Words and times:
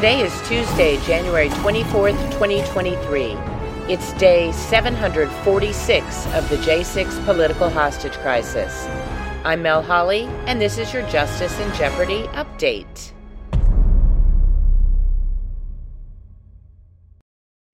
Today 0.00 0.22
is 0.22 0.32
Tuesday, 0.48 0.96
January 1.04 1.50
24th, 1.50 2.18
2023. 2.32 3.32
It's 3.92 4.14
day 4.14 4.50
746 4.50 6.26
of 6.28 6.48
the 6.48 6.56
J6 6.56 7.22
political 7.26 7.68
hostage 7.68 8.14
crisis. 8.14 8.86
I'm 9.44 9.60
Mel 9.60 9.82
Holly, 9.82 10.22
and 10.46 10.58
this 10.58 10.78
is 10.78 10.90
your 10.94 11.06
Justice 11.10 11.60
in 11.60 11.70
Jeopardy 11.74 12.22
update. 12.28 13.12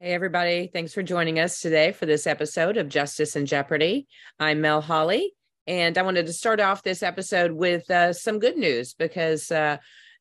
Hey, 0.01 0.13
everybody. 0.13 0.69
Thanks 0.73 0.93
for 0.93 1.05
joining 1.05 1.39
us 1.39 1.61
today 1.61 1.93
for 1.93 2.07
this 2.07 2.27
episode 2.27 2.77
of 2.77 2.89
Justice 2.89 3.37
in 3.37 3.47
Jeopardy. 3.47 4.09
I'm 4.41 4.61
Mel 4.61 4.81
Holly, 4.81 5.33
and 5.69 5.97
I 5.97 6.03
wanted 6.03 6.27
to 6.27 6.33
start 6.33 6.59
off 6.59 6.83
this 6.83 7.05
episode 7.05 7.53
with 7.53 7.89
uh, 7.89 8.13
some 8.13 8.41
good 8.41 8.57
news 8.57 8.95
because 8.95 9.53
uh, 9.53 9.77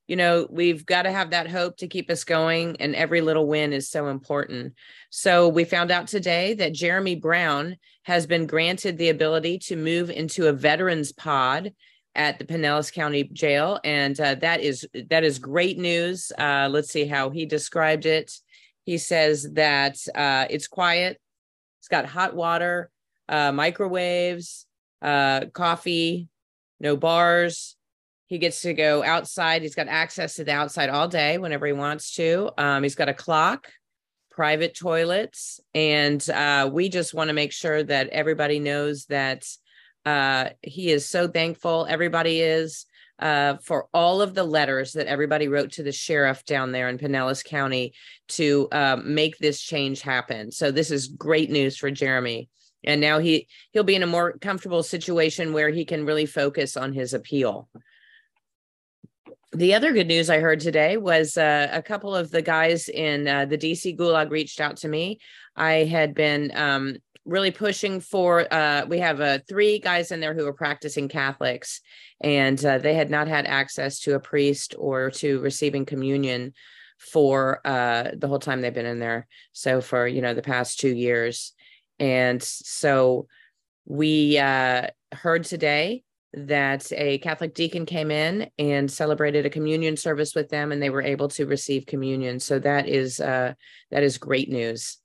you 0.08 0.16
know, 0.16 0.48
we've 0.50 0.86
got 0.86 1.04
to 1.04 1.12
have 1.12 1.32
that 1.32 1.50
hope 1.50 1.78
to 1.78 1.88
keep 1.88 2.10
us 2.10 2.24
going, 2.24 2.76
and 2.80 2.96
every 2.96 3.22
little 3.22 3.48
win 3.48 3.74
is 3.74 3.90
so 3.90 4.08
important. 4.08 4.74
So, 5.10 5.48
we 5.48 5.64
found 5.64 5.92
out 5.92 6.08
today 6.08 6.54
that 6.56 6.74
Jeremy 6.74 7.16
Brown 7.16 7.78
has 8.04 8.28
been 8.28 8.46
granted 8.46 8.98
the 8.98 9.10
ability 9.10 9.60
to 9.60 9.76
move 9.76 10.10
into 10.10 10.48
a 10.48 10.54
veterans 10.54 11.12
pod 11.12 11.74
at 12.14 12.38
the 12.38 12.46
Pinellas 12.46 12.94
County 12.94 13.24
Jail, 13.24 13.80
and 13.84 14.20
uh, 14.20 14.36
that 14.36 14.62
is 14.62 14.88
that 15.10 15.24
is 15.24 15.40
great 15.40 15.80
news. 15.80 16.32
Uh, 16.38 16.70
let's 16.72 16.92
see 16.92 17.06
how 17.06 17.32
he 17.32 17.46
described 17.46 18.06
it. 18.06 18.32
He 18.84 19.00
says 19.00 19.48
that 19.54 19.98
uh, 20.14 20.46
it's 20.50 20.68
quiet, 20.68 21.20
it's 21.80 21.88
got 21.88 22.06
hot 22.06 22.36
water, 22.36 22.92
uh, 23.28 23.52
microwaves, 23.52 24.68
uh, 25.02 25.46
coffee, 25.54 26.30
no 26.80 26.96
bars 26.96 27.75
he 28.28 28.38
gets 28.38 28.62
to 28.62 28.74
go 28.74 29.04
outside. 29.04 29.62
He's 29.62 29.76
got 29.76 29.88
access 29.88 30.36
to 30.36 30.44
the 30.44 30.52
outside 30.52 30.90
all 30.90 31.08
day 31.08 31.38
whenever 31.38 31.68
he 31.68 31.74
wants 31.74 32.16
to. 32.16 32.52
Um, 32.58 32.84
he's 32.84 32.96
got 32.96 33.10
a 33.10 33.14
clock, 33.14 33.68
private 34.32 34.76
toilets, 34.76 35.60
and 35.74 36.28
uh, 36.30 36.70
we 36.72 36.90
just 36.90 37.14
want 37.14 37.30
to 37.30 37.34
make 37.34 37.52
sure 37.52 37.84
that 37.84 38.10
everybody 38.10 38.60
knows 38.60 39.06
that 39.06 39.46
uh, 40.06 40.50
he 40.62 40.92
is 40.92 41.08
so 41.08 41.28
thankful. 41.28 41.86
Everybody 41.90 42.42
is 42.42 42.86
uh, 43.20 43.56
for 43.64 43.88
all 43.94 44.22
of 44.22 44.34
the 44.34 44.44
letters 44.44 44.94
that 44.94 45.08
everybody 45.08 45.48
wrote 45.48 45.72
to 45.74 45.84
the 45.84 45.92
sheriff 45.92 46.44
down 46.46 46.72
there 46.72 46.90
in 46.90 46.98
Pinellas 46.98 47.44
County 47.44 47.94
to 48.28 48.68
uh, 48.72 48.98
make 49.04 49.38
this 49.38 49.62
change 49.62 50.02
happen. 50.02 50.52
So 50.52 50.72
this 50.72 50.92
is 50.92 51.08
great 51.08 51.50
news 51.50 51.78
for 51.78 51.90
Jeremy. 51.90 52.50
And 52.84 53.02
now 53.02 53.20
he 53.20 53.48
he'll 53.72 53.84
be 53.84 53.96
in 53.96 54.04
a 54.04 54.08
more 54.08 54.38
comfortable 54.40 54.84
situation 54.84 55.54
where 55.54 55.70
he 55.70 55.86
can 55.86 56.06
really 56.06 56.26
focus 56.26 56.78
on 56.78 56.94
his 56.94 57.14
appeal 57.14 57.68
the 59.56 59.74
other 59.74 59.94
good 59.94 60.08
news 60.08 60.30
I 60.30 60.40
heard 60.40 60.60
today 60.60 60.98
was 60.98 61.38
uh, 61.38 61.70
a 61.72 61.82
couple 61.82 62.14
of 62.14 62.30
the 62.30 62.42
guys 62.42 62.90
in 62.90 63.28
uh, 63.28 63.46
the 63.46 63.58
DC 63.58 63.98
Gulag 63.98 64.30
reached 64.30 64.60
out 64.60 64.78
to 64.78 64.90
me. 64.90 65.20
I 65.56 65.86
had 65.86 66.14
been 66.14 66.52
um, 66.56 66.98
really 67.24 67.52
pushing 67.52 68.02
for. 68.02 68.54
Uh, 68.54 68.86
we 68.86 69.00
have 69.00 69.22
uh, 69.22 69.40
three 69.48 69.80
guys 69.80 70.12
in 70.12 70.20
there 70.20 70.34
who 70.34 70.46
are 70.46 70.54
practicing 70.54 71.08
Catholics, 71.08 71.80
and 72.22 72.64
uh, 72.66 72.80
they 72.80 72.96
had 72.96 73.10
not 73.10 73.30
had 73.30 73.46
access 73.46 74.00
to 74.02 74.16
a 74.16 74.20
priest 74.20 74.76
or 74.78 75.10
to 75.12 75.40
receiving 75.40 75.86
communion 75.86 76.54
for 76.98 77.62
uh, 77.66 78.12
the 78.14 78.28
whole 78.28 78.40
time 78.40 78.60
they've 78.60 78.74
been 78.74 78.86
in 78.86 79.00
there. 79.00 79.26
So 79.54 79.80
for 79.80 80.06
you 80.06 80.22
know 80.22 80.34
the 80.34 80.42
past 80.42 80.82
two 80.82 80.94
years, 80.94 81.54
and 81.98 82.44
so 82.44 83.28
we 83.86 84.36
heard 84.36 85.46
today 85.46 86.04
that 86.36 86.92
a 86.92 87.18
Catholic 87.20 87.54
deacon 87.54 87.86
came 87.86 88.12
in 88.12 88.50
and 88.60 88.92
celebrated 88.92 89.46
a 89.46 89.50
communion 89.50 89.98
service 89.98 90.36
with 90.36 90.50
them, 90.50 90.72
and 90.72 90.82
they 90.82 90.90
were 90.90 91.02
able 91.02 91.30
to 91.30 91.46
receive 91.46 91.86
communion. 91.86 92.40
So 92.40 92.60
that 92.60 92.88
is 92.88 93.20
uh, 93.20 93.54
that 93.92 94.04
is 94.04 94.18
great 94.18 94.50
news. 94.50 94.98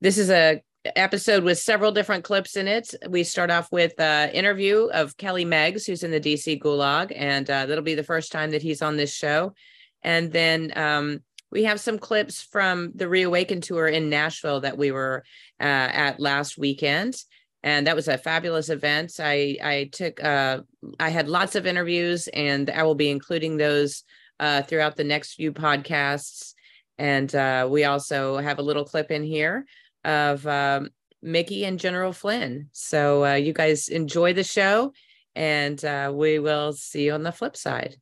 This 0.00 0.18
is 0.18 0.30
a 0.30 0.62
episode 0.96 1.44
with 1.44 1.58
several 1.58 1.92
different 1.92 2.24
clips 2.24 2.56
in 2.56 2.66
it. 2.66 2.94
We 3.08 3.24
start 3.24 3.50
off 3.50 3.70
with 3.70 3.98
an 4.00 4.30
interview 4.30 4.88
of 4.92 5.16
Kelly 5.16 5.44
Meggs, 5.44 5.84
who's 5.84 6.02
in 6.02 6.10
the 6.10 6.20
DC 6.20 6.60
Gulag, 6.60 7.12
and 7.14 7.48
uh, 7.48 7.66
that'll 7.66 7.84
be 7.84 7.94
the 7.94 8.02
first 8.02 8.32
time 8.32 8.50
that 8.52 8.62
he's 8.62 8.82
on 8.82 8.96
this 8.96 9.14
show. 9.14 9.54
And 10.02 10.32
then 10.32 10.72
um, 10.76 11.20
we 11.50 11.64
have 11.64 11.80
some 11.80 11.98
clips 11.98 12.42
from 12.42 12.92
the 12.94 13.08
Reawaken 13.08 13.60
tour 13.60 13.86
in 13.86 14.08
Nashville 14.08 14.60
that 14.60 14.78
we 14.78 14.90
were 14.90 15.24
uh, 15.60 15.64
at 15.64 16.20
last 16.20 16.56
weekend 16.56 17.22
and 17.62 17.86
that 17.86 17.96
was 17.96 18.08
a 18.08 18.18
fabulous 18.18 18.68
event. 18.68 19.12
I 19.18 19.56
I 19.62 19.90
took 19.92 20.22
uh, 20.22 20.60
I 20.98 21.10
had 21.10 21.28
lots 21.28 21.56
of 21.56 21.66
interviews, 21.66 22.28
and 22.28 22.70
I 22.70 22.82
will 22.82 22.94
be 22.94 23.10
including 23.10 23.56
those 23.56 24.04
uh, 24.38 24.62
throughout 24.62 24.96
the 24.96 25.04
next 25.04 25.34
few 25.34 25.52
podcasts. 25.52 26.54
And 26.98 27.34
uh, 27.34 27.68
we 27.70 27.84
also 27.84 28.38
have 28.38 28.58
a 28.58 28.62
little 28.62 28.84
clip 28.84 29.10
in 29.10 29.22
here 29.22 29.64
of 30.04 30.46
um, 30.46 30.90
Micki 31.24 31.64
and 31.64 31.78
General 31.78 32.12
Flynn. 32.12 32.68
So 32.72 33.24
uh, 33.24 33.34
you 33.34 33.52
guys 33.52 33.88
enjoy 33.88 34.32
the 34.32 34.44
show, 34.44 34.92
and 35.34 35.82
uh, 35.84 36.12
we 36.14 36.38
will 36.38 36.72
see 36.72 37.06
you 37.06 37.12
on 37.12 37.22
the 37.22 37.32
flip 37.32 37.56
side. 37.56 37.96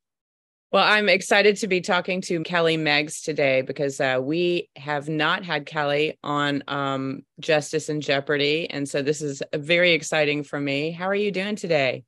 Well, 0.70 0.84
I'm 0.84 1.08
excited 1.08 1.56
to 1.58 1.66
be 1.66 1.80
talking 1.80 2.20
to 2.22 2.42
Kelly 2.42 2.76
Meggs 2.76 3.22
today 3.22 3.62
because 3.62 4.02
uh, 4.02 4.20
we 4.22 4.68
have 4.76 5.08
not 5.08 5.42
had 5.42 5.64
Kelly 5.64 6.18
on 6.22 6.62
um, 6.68 7.22
Justice 7.40 7.88
and 7.88 8.02
Jeopardy. 8.02 8.68
And 8.68 8.86
so 8.86 9.00
this 9.00 9.22
is 9.22 9.42
very 9.54 9.92
exciting 9.92 10.44
for 10.44 10.60
me. 10.60 10.90
How 10.90 11.06
are 11.06 11.14
you 11.14 11.32
doing 11.32 11.56
today? 11.56 12.04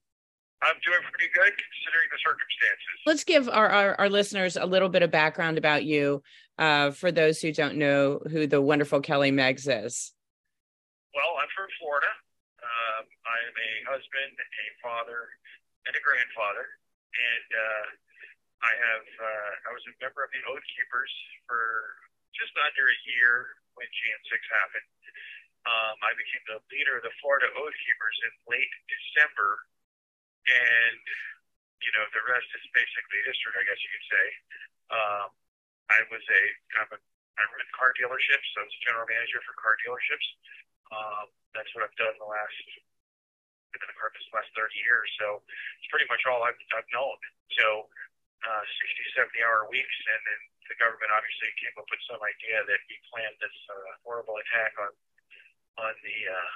I'm 0.60 0.76
doing 0.84 1.00
pretty 1.10 1.32
good 1.32 1.56
considering 1.56 2.08
the 2.12 2.20
circumstances. 2.20 3.00
Let's 3.06 3.24
give 3.24 3.48
our, 3.48 3.68
our, 3.70 3.94
our 3.98 4.10
listeners 4.10 4.58
a 4.58 4.66
little 4.66 4.90
bit 4.90 5.02
of 5.02 5.10
background 5.10 5.56
about 5.56 5.84
you 5.84 6.22
uh, 6.58 6.90
for 6.90 7.10
those 7.10 7.40
who 7.40 7.54
don't 7.54 7.76
know 7.76 8.20
who 8.30 8.46
the 8.46 8.60
wonderful 8.60 9.00
Kelly 9.00 9.30
Meggs 9.30 9.66
is. 9.68 10.12
Well, 11.16 11.32
I'm 11.40 11.48
from 11.56 11.72
Florida. 11.80 12.12
Um, 12.60 13.08
I 13.24 13.36
am 13.40 13.56
a 13.56 13.70
husband, 13.88 14.36
a 14.36 14.64
father, 14.84 15.32
and 15.88 15.96
a 15.96 16.02
grandfather. 16.04 16.68
And 17.16 17.48
uh, 17.56 17.86
I 18.60 18.72
have 18.76 19.06
uh, 19.16 19.52
I 19.68 19.70
was 19.72 19.84
a 19.88 19.94
member 20.04 20.20
of 20.20 20.30
the 20.32 20.42
Oath 20.52 20.64
Keepers 20.76 21.12
for 21.48 21.96
just 22.36 22.52
under 22.60 22.84
a 22.88 22.98
year 23.08 23.56
when 23.76 23.88
Jan 23.88 24.20
6 24.28 24.36
happened. 24.52 24.88
Um, 25.64 25.96
I 26.00 26.12
became 26.16 26.44
the 26.48 26.60
leader 26.72 26.96
of 26.96 27.04
the 27.04 27.12
Florida 27.20 27.48
Oath 27.56 27.76
Keepers 27.84 28.16
in 28.28 28.32
late 28.48 28.72
December, 28.88 29.60
and 30.48 31.00
you 31.84 31.90
know 31.96 32.04
the 32.16 32.24
rest 32.28 32.48
is 32.56 32.64
basically 32.72 33.20
history, 33.28 33.52
I 33.60 33.64
guess 33.68 33.80
you 33.80 33.90
could 33.92 34.08
say. 34.08 34.26
Um, 34.92 35.28
I 35.92 35.98
was 36.08 36.24
a 36.24 36.42
I'm 36.80 36.90
a 36.96 36.98
I 37.00 37.42
run 37.44 37.68
car 37.76 37.92
dealerships, 37.96 38.46
so 38.52 38.60
I 38.60 38.68
was 38.68 38.76
a 38.76 38.82
general 38.84 39.08
manager 39.08 39.40
for 39.44 39.56
car 39.56 39.76
dealerships. 39.80 40.28
Um, 40.92 41.32
that's 41.56 41.68
what 41.72 41.88
I've 41.88 41.96
done 41.96 42.12
the 42.20 42.28
last 42.28 42.56
been 43.72 43.82
in 43.86 43.90
the 43.90 43.98
car 43.98 44.10
business 44.10 44.28
the 44.34 44.38
last 44.42 44.50
30 44.58 44.74
years, 44.82 45.08
so 45.18 45.42
it's 45.78 45.88
pretty 45.94 46.06
much 46.10 46.26
all 46.26 46.42
I've, 46.42 46.58
I've 46.74 46.90
known. 46.90 47.16
So 47.54 47.86
uh, 48.46 48.64
60, 48.64 49.20
70 49.20 49.44
hour 49.44 49.68
weeks, 49.68 49.96
and 50.08 50.20
then 50.24 50.40
the 50.70 50.76
government 50.80 51.12
obviously 51.12 51.50
came 51.60 51.74
up 51.76 51.88
with 51.90 52.00
some 52.08 52.20
idea 52.22 52.64
that 52.64 52.80
we 52.88 52.96
planned 53.12 53.36
this 53.42 53.56
uh, 53.68 53.92
horrible 54.06 54.38
attack 54.40 54.72
on 54.80 54.92
on 55.80 55.94
the 56.04 56.18
uh, 56.28 56.50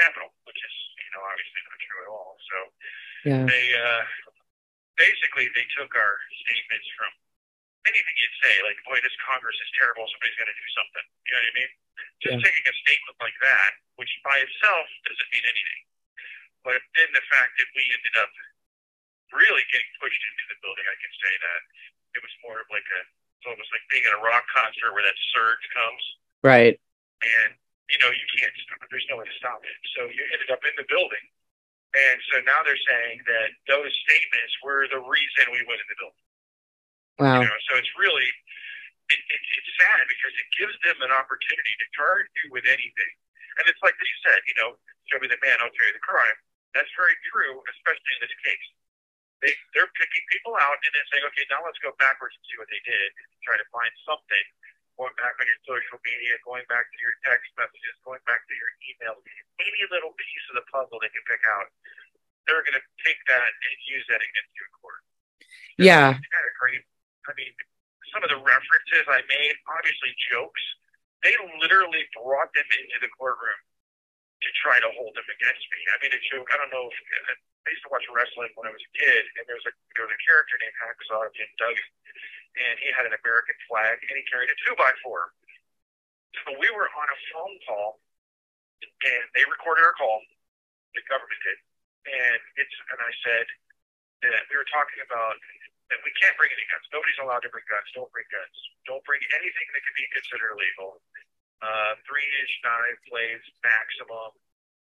Capitol, 0.00 0.32
which 0.48 0.58
is 0.58 0.74
you 0.96 1.10
know 1.12 1.22
obviously 1.24 1.60
not 1.64 1.78
true 1.80 2.00
at 2.04 2.10
all. 2.10 2.32
So 2.48 2.56
yeah. 3.28 3.44
they 3.44 3.66
uh, 3.76 4.02
basically 4.96 5.48
they 5.52 5.66
took 5.76 5.92
our 5.92 6.14
statements 6.44 6.88
from 6.96 7.12
anything 7.88 8.16
you'd 8.20 8.38
say, 8.44 8.54
like, 8.68 8.76
boy, 8.84 9.00
this 9.00 9.16
Congress 9.24 9.56
is 9.56 9.70
terrible, 9.80 10.04
somebody's 10.12 10.36
got 10.36 10.48
to 10.52 10.56
do 10.56 10.68
something. 10.76 11.06
You 11.24 11.30
know 11.32 11.40
what 11.40 11.48
I 11.48 11.56
mean? 11.56 11.72
Just 12.20 12.36
yeah. 12.36 12.44
taking 12.44 12.66
a 12.68 12.74
statement 12.84 13.16
like 13.24 13.38
that, 13.40 13.70
which 13.96 14.12
by 14.20 14.36
itself 14.36 14.86
doesn't 15.08 15.30
mean 15.32 15.46
anything. 15.48 15.82
But 16.60 16.84
then 16.92 17.08
the 17.16 17.24
fact 17.32 17.56
that 17.56 17.68
we 17.72 17.82
ended 17.88 18.16
up 18.20 18.32
really 19.34 19.64
getting 19.70 19.90
pushed 19.98 20.18
into 20.18 20.44
the 20.50 20.58
building, 20.62 20.86
I 20.86 20.96
can 20.98 21.12
say 21.18 21.32
that 21.34 21.60
it 22.18 22.20
was 22.22 22.32
more 22.42 22.58
of 22.58 22.68
like 22.70 22.86
a, 22.86 23.00
it's 23.40 23.46
almost 23.48 23.70
like 23.72 23.84
being 23.88 24.04
at 24.04 24.14
a 24.14 24.22
rock 24.22 24.44
concert 24.52 24.92
where 24.92 25.04
that 25.06 25.16
surge 25.32 25.64
comes. 25.72 26.02
Right. 26.44 26.76
And, 27.20 27.56
you 27.88 27.98
know, 28.02 28.10
you 28.12 28.26
can't 28.36 28.52
stop 28.64 28.80
There's 28.88 29.06
no 29.08 29.20
way 29.20 29.26
to 29.26 29.36
stop 29.40 29.62
it. 29.64 29.76
So 29.96 30.08
you 30.08 30.22
ended 30.32 30.50
up 30.52 30.60
in 30.64 30.74
the 30.76 30.86
building. 30.88 31.24
And 31.90 32.18
so 32.30 32.38
now 32.46 32.62
they're 32.62 32.78
saying 32.86 33.26
that 33.26 33.50
those 33.66 33.90
statements 34.06 34.54
were 34.62 34.86
the 34.86 35.02
reason 35.02 35.50
we 35.50 35.64
went 35.66 35.82
in 35.82 35.88
the 35.90 35.98
building. 35.98 36.26
Wow. 37.18 37.42
You 37.42 37.48
know, 37.50 37.60
so 37.66 37.72
it's 37.80 37.90
really, 37.98 38.28
it, 39.10 39.20
it, 39.20 39.42
it's 39.58 39.72
sad 39.82 40.06
because 40.06 40.34
it 40.38 40.48
gives 40.54 40.76
them 40.86 41.02
an 41.02 41.12
opportunity 41.12 41.74
to 41.82 41.86
charge 41.98 42.30
you 42.44 42.54
with 42.54 42.64
anything. 42.68 43.12
And 43.58 43.66
it's 43.66 43.82
like 43.82 43.98
you 43.98 44.18
said, 44.22 44.38
you 44.46 44.54
know, 44.62 44.78
show 45.10 45.18
me 45.18 45.26
the 45.26 45.40
man, 45.42 45.58
I'll 45.58 45.74
tell 45.74 45.88
you 45.90 45.96
the 45.96 46.06
crime. 46.06 46.38
That's 46.72 46.88
very 46.94 47.18
true, 47.34 47.58
especially 47.74 48.12
in 48.14 48.20
this 48.22 48.36
case 48.46 48.66
they 49.40 49.52
they're 49.72 49.90
picking 49.96 50.24
people 50.32 50.52
out 50.60 50.76
and 50.80 50.92
then 50.92 51.04
saying, 51.12 51.24
okay, 51.32 51.44
now 51.48 51.64
let's 51.64 51.80
go 51.80 51.92
backwards 51.96 52.36
and 52.36 52.44
see 52.48 52.56
what 52.60 52.68
they 52.68 52.80
did, 52.84 53.08
try 53.44 53.56
to 53.56 53.66
find 53.72 53.92
something. 54.04 54.46
Going 55.00 55.16
back 55.16 55.32
on 55.40 55.48
your 55.48 55.56
social 55.64 55.96
media, 56.04 56.36
going 56.44 56.66
back 56.68 56.84
to 56.84 56.98
your 57.00 57.16
text 57.24 57.48
messages, 57.56 57.96
going 58.04 58.20
back 58.28 58.44
to 58.44 58.52
your 58.52 58.68
emails, 58.84 59.16
any 59.56 59.82
little 59.88 60.12
piece 60.12 60.44
of 60.52 60.60
the 60.60 60.66
puzzle 60.68 61.00
they 61.00 61.08
can 61.08 61.24
pick 61.24 61.40
out, 61.48 61.72
they're 62.44 62.60
going 62.60 62.76
to 62.76 62.84
take 63.00 63.16
that 63.32 63.48
and 63.48 63.74
use 63.88 64.04
that 64.12 64.20
against 64.20 64.52
you 64.52 64.62
in 64.68 64.72
court. 64.76 65.00
Yeah, 65.80 66.12
it's 66.12 66.20
kind 66.20 66.44
of 66.44 66.54
great. 66.60 66.84
I 67.24 67.32
mean, 67.32 67.48
some 68.12 68.20
of 68.20 68.28
the 68.28 68.44
references 68.44 69.08
I 69.08 69.24
made, 69.24 69.56
obviously 69.72 70.12
jokes, 70.28 70.60
they 71.24 71.32
literally 71.64 72.04
brought 72.12 72.52
them 72.52 72.68
into 72.68 73.00
the 73.00 73.08
courtroom 73.16 73.56
to 73.56 74.48
try 74.60 74.84
to 74.84 74.88
hold 75.00 75.16
them 75.16 75.28
against 75.32 75.64
me. 75.72 75.80
I 75.92 75.96
made 76.04 76.12
a 76.12 76.22
joke. 76.28 76.48
I 76.52 76.60
don't 76.60 76.72
know 76.72 76.92
if 76.92 76.96
I 77.70 77.78
used 77.78 77.86
to 77.86 77.94
watch 77.94 78.02
wrestling 78.10 78.50
when 78.58 78.66
I 78.66 78.74
was 78.74 78.82
a 78.82 78.92
kid, 78.98 79.22
and 79.38 79.46
there 79.46 79.54
was 79.54 79.62
a 79.70 79.74
there 79.94 80.02
was 80.02 80.10
a 80.10 80.22
character 80.26 80.58
named 80.58 80.74
Hacksaw 80.82 81.30
Jim 81.38 81.46
Duggan, 81.54 81.90
and 82.58 82.74
he 82.82 82.90
had 82.90 83.06
an 83.06 83.14
American 83.14 83.54
flag, 83.70 84.02
and 84.02 84.14
he 84.18 84.26
carried 84.26 84.50
a 84.50 84.56
two 84.66 84.74
by 84.74 84.90
four. 85.06 85.30
So 86.42 86.58
we 86.58 86.66
were 86.74 86.90
on 86.90 87.06
a 87.06 87.18
phone 87.30 87.56
call, 87.70 88.02
and 88.82 89.22
they 89.38 89.46
recorded 89.46 89.86
our 89.86 89.94
call. 89.94 90.18
The 90.98 91.06
government 91.06 91.38
did, 91.46 91.62
and 92.10 92.42
it's 92.58 92.74
and 92.90 92.98
I 92.98 93.12
said 93.22 93.46
that 94.26 94.50
we 94.50 94.58
were 94.58 94.66
talking 94.74 94.98
about 95.06 95.38
that 95.94 96.02
we 96.02 96.10
can't 96.18 96.34
bring 96.34 96.50
any 96.50 96.66
guns. 96.74 96.90
Nobody's 96.90 97.22
allowed 97.22 97.46
to 97.46 97.50
bring 97.54 97.66
guns. 97.70 97.86
Don't 97.94 98.10
bring 98.10 98.26
guns. 98.34 98.58
Don't 98.90 99.02
bring 99.06 99.22
anything 99.38 99.66
that 99.70 99.82
could 99.86 99.94
be 99.94 100.10
considered 100.10 100.58
illegal 100.58 100.98
uh, 101.62 101.92
three 102.08 102.24
inch 102.24 102.52
knife 102.64 103.00
blades 103.08 103.46
maximum. 103.60 104.32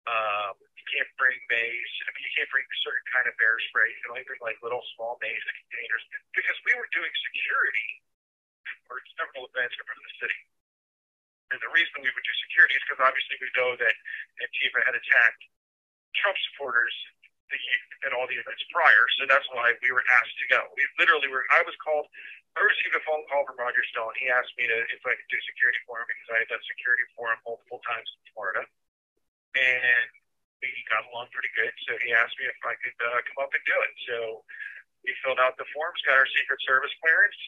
Um, 0.06 0.55
you 0.79 0.85
can't 0.87 1.11
bring 1.19 1.35
mace. 1.50 1.94
I 2.06 2.15
mean, 2.15 2.15
you 2.26 2.32
can't 2.34 2.50
bring 2.50 2.67
certain 2.82 3.06
kind 3.14 3.26
of 3.31 3.38
bear 3.38 3.55
spray. 3.70 3.87
You 3.94 3.99
can 4.02 4.19
only 4.19 4.26
bring 4.26 4.43
like 4.43 4.58
little 4.58 4.82
small 4.99 5.14
mace 5.23 5.38
containers 5.46 6.02
because 6.34 6.58
we 6.67 6.75
were 6.75 6.90
doing 6.90 7.12
security 7.31 7.88
for 8.90 8.99
several 9.14 9.46
events 9.46 9.78
around 9.78 10.02
the 10.02 10.14
city. 10.19 10.40
And 11.55 11.62
the 11.62 11.70
reason 11.70 12.02
we 12.02 12.11
would 12.11 12.26
do 12.26 12.34
security 12.50 12.75
is 12.75 12.82
because 12.82 12.99
obviously 12.99 13.38
we 13.38 13.46
know 13.55 13.78
that 13.78 13.94
Antifa 14.43 14.82
had 14.82 14.99
attacked 14.99 15.43
Trump 16.19 16.34
supporters 16.50 16.90
the, 17.46 17.58
at 18.02 18.11
all 18.11 18.26
the 18.26 18.34
events 18.34 18.67
prior, 18.75 19.06
so 19.14 19.31
that's 19.31 19.46
why 19.55 19.70
we 19.79 19.94
were 19.94 20.02
asked 20.19 20.34
to 20.43 20.46
go. 20.50 20.67
We 20.75 20.82
literally 20.99 21.31
were. 21.31 21.46
I 21.55 21.62
was 21.62 21.79
called 21.79 22.11
I 22.56 22.64
received 22.64 22.96
a 22.96 23.05
phone 23.05 23.20
call 23.29 23.44
from 23.44 23.61
Roger 23.61 23.84
Stone. 23.93 24.17
He 24.17 24.32
asked 24.32 24.56
me 24.56 24.64
to 24.64 24.79
if 24.88 25.05
I 25.05 25.12
could 25.12 25.29
do 25.29 25.38
security 25.44 25.76
for 25.84 26.00
him 26.00 26.08
because 26.08 26.29
I 26.32 26.37
had 26.40 26.49
done 26.49 26.64
security 26.64 27.05
for 27.12 27.29
him 27.29 27.38
multiple 27.44 27.84
times 27.84 28.08
in 28.08 28.20
Florida, 28.32 28.64
and 29.55 30.08
we 30.71 30.81
got 30.91 31.07
along 31.11 31.31
pretty 31.31 31.53
good. 31.55 31.73
So 31.87 31.95
he 32.03 32.11
asked 32.15 32.37
me 32.39 32.47
if 32.51 32.59
I 32.63 32.75
could 32.79 32.99
uh, 32.99 33.21
come 33.31 33.39
up 33.47 33.53
and 33.55 33.65
do 33.67 33.77
it. 33.87 33.95
So 34.09 34.17
we 35.07 35.15
filled 35.23 35.39
out 35.39 35.55
the 35.59 35.69
forms, 35.71 35.99
got 36.03 36.19
our 36.19 36.29
Secret 36.35 36.61
Service 36.67 36.93
clearance, 36.99 37.41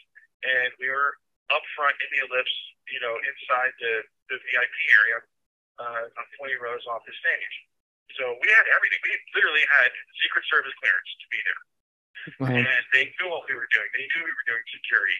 and 0.46 0.70
we 0.78 0.88
were 0.90 1.18
up 1.50 1.64
front 1.74 1.96
in 1.98 2.08
the 2.14 2.20
ellipse, 2.28 2.56
you 2.92 3.00
know, 3.00 3.16
inside 3.18 3.72
the 3.80 4.06
the 4.28 4.36
VIP 4.44 4.76
area, 5.00 5.18
uh, 5.80 6.04
on 6.20 6.26
20 6.36 6.52
rows 6.60 6.84
off 6.92 7.00
the 7.08 7.16
stage. 7.16 7.54
So 8.20 8.36
we 8.44 8.48
had 8.52 8.66
everything. 8.68 9.00
We 9.04 9.12
literally 9.36 9.64
had 9.80 9.88
Secret 10.20 10.44
Service 10.52 10.74
clearance 10.80 11.10
to 11.16 11.26
be 11.32 11.40
there. 11.44 11.62
Wow. 12.44 12.60
And 12.60 12.84
they 12.92 13.08
knew 13.16 13.28
what 13.32 13.48
we 13.48 13.56
were 13.56 13.70
doing. 13.72 13.88
They 13.96 14.04
knew 14.04 14.20
we 14.26 14.34
were 14.34 14.48
doing 14.48 14.64
security. 14.68 15.16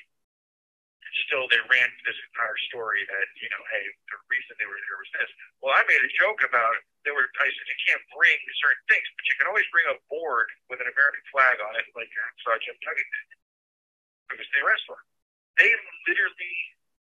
Still, 1.28 1.44
they 1.48 1.60
ran 1.68 1.88
this 2.04 2.16
entire 2.32 2.58
story 2.72 3.04
that, 3.04 3.26
you 3.36 3.48
know, 3.52 3.62
hey, 3.72 3.84
the 4.08 4.18
reason 4.32 4.56
they 4.56 4.68
were 4.68 4.80
there 4.80 5.00
was 5.00 5.12
this. 5.16 5.30
Well, 5.60 5.76
I 5.76 5.84
made 5.84 6.00
a 6.00 6.12
joke 6.16 6.40
about 6.44 6.76
it. 6.80 6.84
They 7.04 7.12
were, 7.12 7.28
I 7.40 7.48
said, 7.48 7.66
you 7.68 7.78
can't 7.84 8.04
bring 8.16 8.38
certain 8.60 8.84
things, 8.88 9.06
but 9.16 9.24
you 9.28 9.34
can 9.36 9.46
always 9.48 9.68
bring 9.72 9.88
a 9.88 9.96
board 10.08 10.48
with 10.72 10.80
an 10.80 10.88
American 10.88 11.24
flag 11.32 11.60
on 11.60 11.76
it, 11.76 11.84
like 11.92 12.08
Sergeant 12.44 12.76
Duggan 12.80 13.08
did. 13.08 13.28
It 14.32 14.36
was 14.40 14.48
the 14.52 14.60
wrestler. 14.64 15.00
They 15.56 15.68
literally 16.08 16.56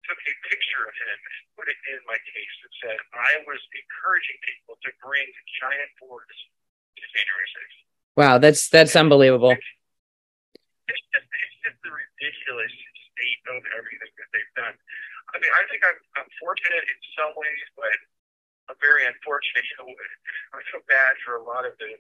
took 0.08 0.20
a 0.20 0.34
picture 0.48 0.84
of 0.88 0.96
him 0.96 1.18
and 1.20 1.40
put 1.60 1.68
it 1.68 1.80
in 1.92 2.00
my 2.08 2.18
case 2.24 2.56
and 2.66 2.74
said 2.80 2.98
I 3.14 3.44
was 3.44 3.60
encouraging 3.76 4.40
people 4.48 4.80
to 4.80 4.90
bring 5.04 5.28
giant 5.60 5.92
boards 6.00 6.38
to 6.98 7.04
January 7.04 7.50
6th. 7.56 7.80
Wow, 8.16 8.36
that's 8.40 8.72
that's 8.72 8.96
unbelievable 8.96 9.56
it's 10.90 11.06
just 11.14 11.28
it's 11.30 11.58
just 11.62 11.78
the 11.86 11.92
ridiculous 11.94 12.74
state 13.20 13.44
of 13.52 13.60
everything 13.76 14.14
that 14.16 14.30
they've 14.32 14.56
done. 14.56 14.76
I 15.36 15.44
mean, 15.44 15.52
I 15.52 15.68
think 15.68 15.84
I'm, 15.84 16.00
I'm 16.16 16.30
fortunate 16.40 16.88
in 16.88 17.00
some 17.20 17.36
ways, 17.36 17.68
but 17.76 17.92
I'm 18.72 18.80
very 18.80 19.04
unfortunate. 19.04 19.68
You 19.70 19.76
know, 19.84 19.92
I 20.56 20.64
feel 20.72 20.84
bad 20.88 21.20
for 21.28 21.36
a 21.36 21.44
lot 21.44 21.68
of 21.68 21.76
the 21.84 22.00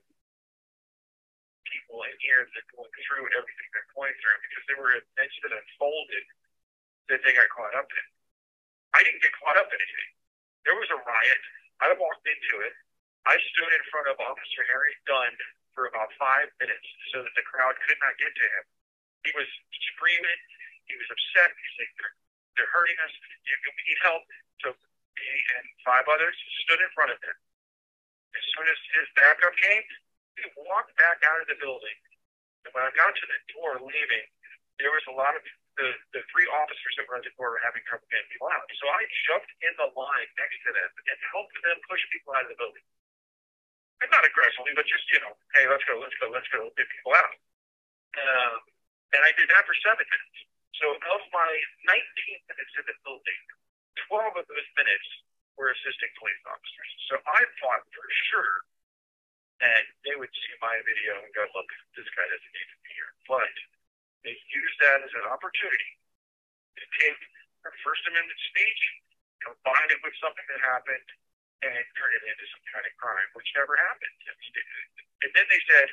people 1.67 2.01
in 2.07 2.15
here 2.23 2.47
that 2.47 2.65
going 2.71 2.89
through 3.05 3.27
everything 3.35 3.67
they're 3.75 3.91
going 3.93 4.15
through 4.23 4.39
because 4.47 4.63
there 4.71 4.79
were 4.79 4.95
events 4.95 5.35
that 5.43 5.53
unfolded 5.53 6.25
that 7.11 7.19
they 7.21 7.35
got 7.35 7.51
caught 7.51 7.75
up 7.75 7.89
in. 7.91 8.05
I 8.95 9.03
didn't 9.05 9.21
get 9.21 9.35
caught 9.43 9.59
up 9.59 9.69
in 9.69 9.77
anything. 9.77 10.11
There 10.65 10.77
was 10.79 10.89
a 10.89 10.99
riot. 11.03 11.43
I 11.83 11.93
walked 11.99 12.25
into 12.25 12.63
it. 12.65 12.73
I 13.27 13.37
stood 13.53 13.69
in 13.69 13.83
front 13.93 14.09
of 14.09 14.17
Officer 14.17 14.63
Harry 14.71 14.95
Dunn 15.05 15.35
for 15.77 15.85
about 15.85 16.09
five 16.17 16.49
minutes 16.57 16.87
so 17.13 17.21
that 17.21 17.33
the 17.37 17.45
crowd 17.45 17.77
could 17.85 17.99
not 18.01 18.17
get 18.17 18.33
to 18.33 18.45
him. 18.49 18.63
He 19.27 19.31
was 19.37 19.47
screaming. 19.93 20.39
He 20.89 20.97
was 20.97 21.09
upset. 21.13 21.53
He's 21.53 21.77
like, 21.77 21.93
they're, 22.01 22.15
they're 22.57 22.73
hurting 22.73 22.97
us. 23.05 23.13
You, 23.45 23.53
we 23.69 23.83
need 23.85 24.01
help. 24.01 24.25
So 24.65 24.67
he 24.73 25.35
and 25.55 25.65
five 25.85 26.09
others 26.09 26.35
stood 26.65 26.81
in 26.81 26.89
front 26.97 27.13
of 27.13 27.19
him. 27.21 27.37
As 28.33 28.45
soon 28.57 28.65
as 28.65 28.79
his 28.97 29.07
backup 29.17 29.53
came, 29.57 29.85
he 30.37 30.45
walked 30.65 30.93
back 30.97 31.21
out 31.25 31.41
of 31.41 31.47
the 31.49 31.57
building. 31.61 31.97
And 32.65 32.73
when 32.73 32.83
I 32.83 32.91
got 32.93 33.13
to 33.13 33.25
the 33.25 33.39
door 33.53 33.79
leaving, 33.79 34.27
there 34.81 34.91
was 34.91 35.03
a 35.11 35.15
lot 35.15 35.35
of 35.35 35.41
the, 35.79 35.95
the 36.11 36.23
three 36.31 36.47
officers 36.51 36.93
that 36.99 37.07
were 37.07 37.19
at 37.19 37.23
the 37.23 37.31
door 37.39 37.55
were 37.55 37.63
having 37.63 37.83
trouble 37.87 38.07
getting 38.11 38.27
people 38.31 38.51
out. 38.51 38.67
So 38.79 38.85
I 38.91 39.07
jumped 39.27 39.51
in 39.63 39.73
the 39.79 39.89
line 39.95 40.29
next 40.35 40.59
to 40.67 40.71
them 40.75 40.89
and 41.07 41.17
helped 41.31 41.55
them 41.63 41.77
push 41.87 42.03
people 42.11 42.35
out 42.35 42.43
of 42.47 42.51
the 42.51 42.59
building. 42.59 42.83
And 43.99 44.07
not 44.11 44.23
aggressively, 44.23 44.71
but 44.75 44.87
just, 44.87 45.03
you 45.11 45.19
know, 45.19 45.35
hey, 45.55 45.67
let's 45.67 45.83
go, 45.83 45.99
let's 45.99 46.15
go, 46.19 46.31
let's 46.31 46.47
go, 46.55 46.71
get 46.79 46.87
people 46.87 47.11
out. 47.15 47.35
Um, 48.15 48.63
and 49.11 49.21
I 49.23 49.35
did 49.35 49.51
that 49.51 49.67
for 49.67 49.75
seven 49.83 50.07
minutes. 50.07 50.39
So 50.77 50.93
of 50.93 51.21
my 51.33 51.51
19 51.87 52.49
minutes 52.51 52.73
in 52.77 52.85
the 52.85 52.97
building, 53.01 53.41
12 54.07 54.39
of 54.39 54.45
those 54.47 54.69
minutes 54.77 55.07
were 55.59 55.73
assisting 55.73 56.11
police 56.21 56.39
officers. 56.47 56.89
So 57.11 57.19
I 57.19 57.41
thought 57.59 57.83
for 57.91 58.07
sure 58.31 58.55
that 59.59 59.83
they 60.07 60.15
would 60.15 60.31
see 60.31 60.53
my 60.63 60.79
video 60.87 61.19
and 61.19 61.31
go, 61.35 61.43
look, 61.51 61.67
this 61.99 62.07
guy 62.15 62.23
doesn't 62.31 62.53
need 62.55 62.69
to 62.71 62.79
be 62.79 62.91
here. 62.95 63.11
But 63.27 63.53
they 64.23 64.35
used 64.35 64.77
that 64.79 65.03
as 65.03 65.11
an 65.19 65.27
opportunity 65.27 65.91
to 66.79 66.85
take 66.95 67.19
our 67.67 67.75
First 67.83 68.07
Amendment 68.07 68.39
speech, 68.55 68.81
combine 69.43 69.89
it 69.91 69.99
with 69.99 70.15
something 70.23 70.47
that 70.47 70.63
happened, 70.63 71.07
and 71.59 71.83
turn 71.99 72.11
it 72.15 72.23
into 72.23 72.45
some 72.55 72.63
kind 72.71 72.87
of 72.87 72.93
crime, 72.95 73.27
which 73.35 73.51
never 73.51 73.75
happened. 73.75 74.15
And 75.27 75.31
then 75.35 75.43
they 75.51 75.59
said, 75.67 75.91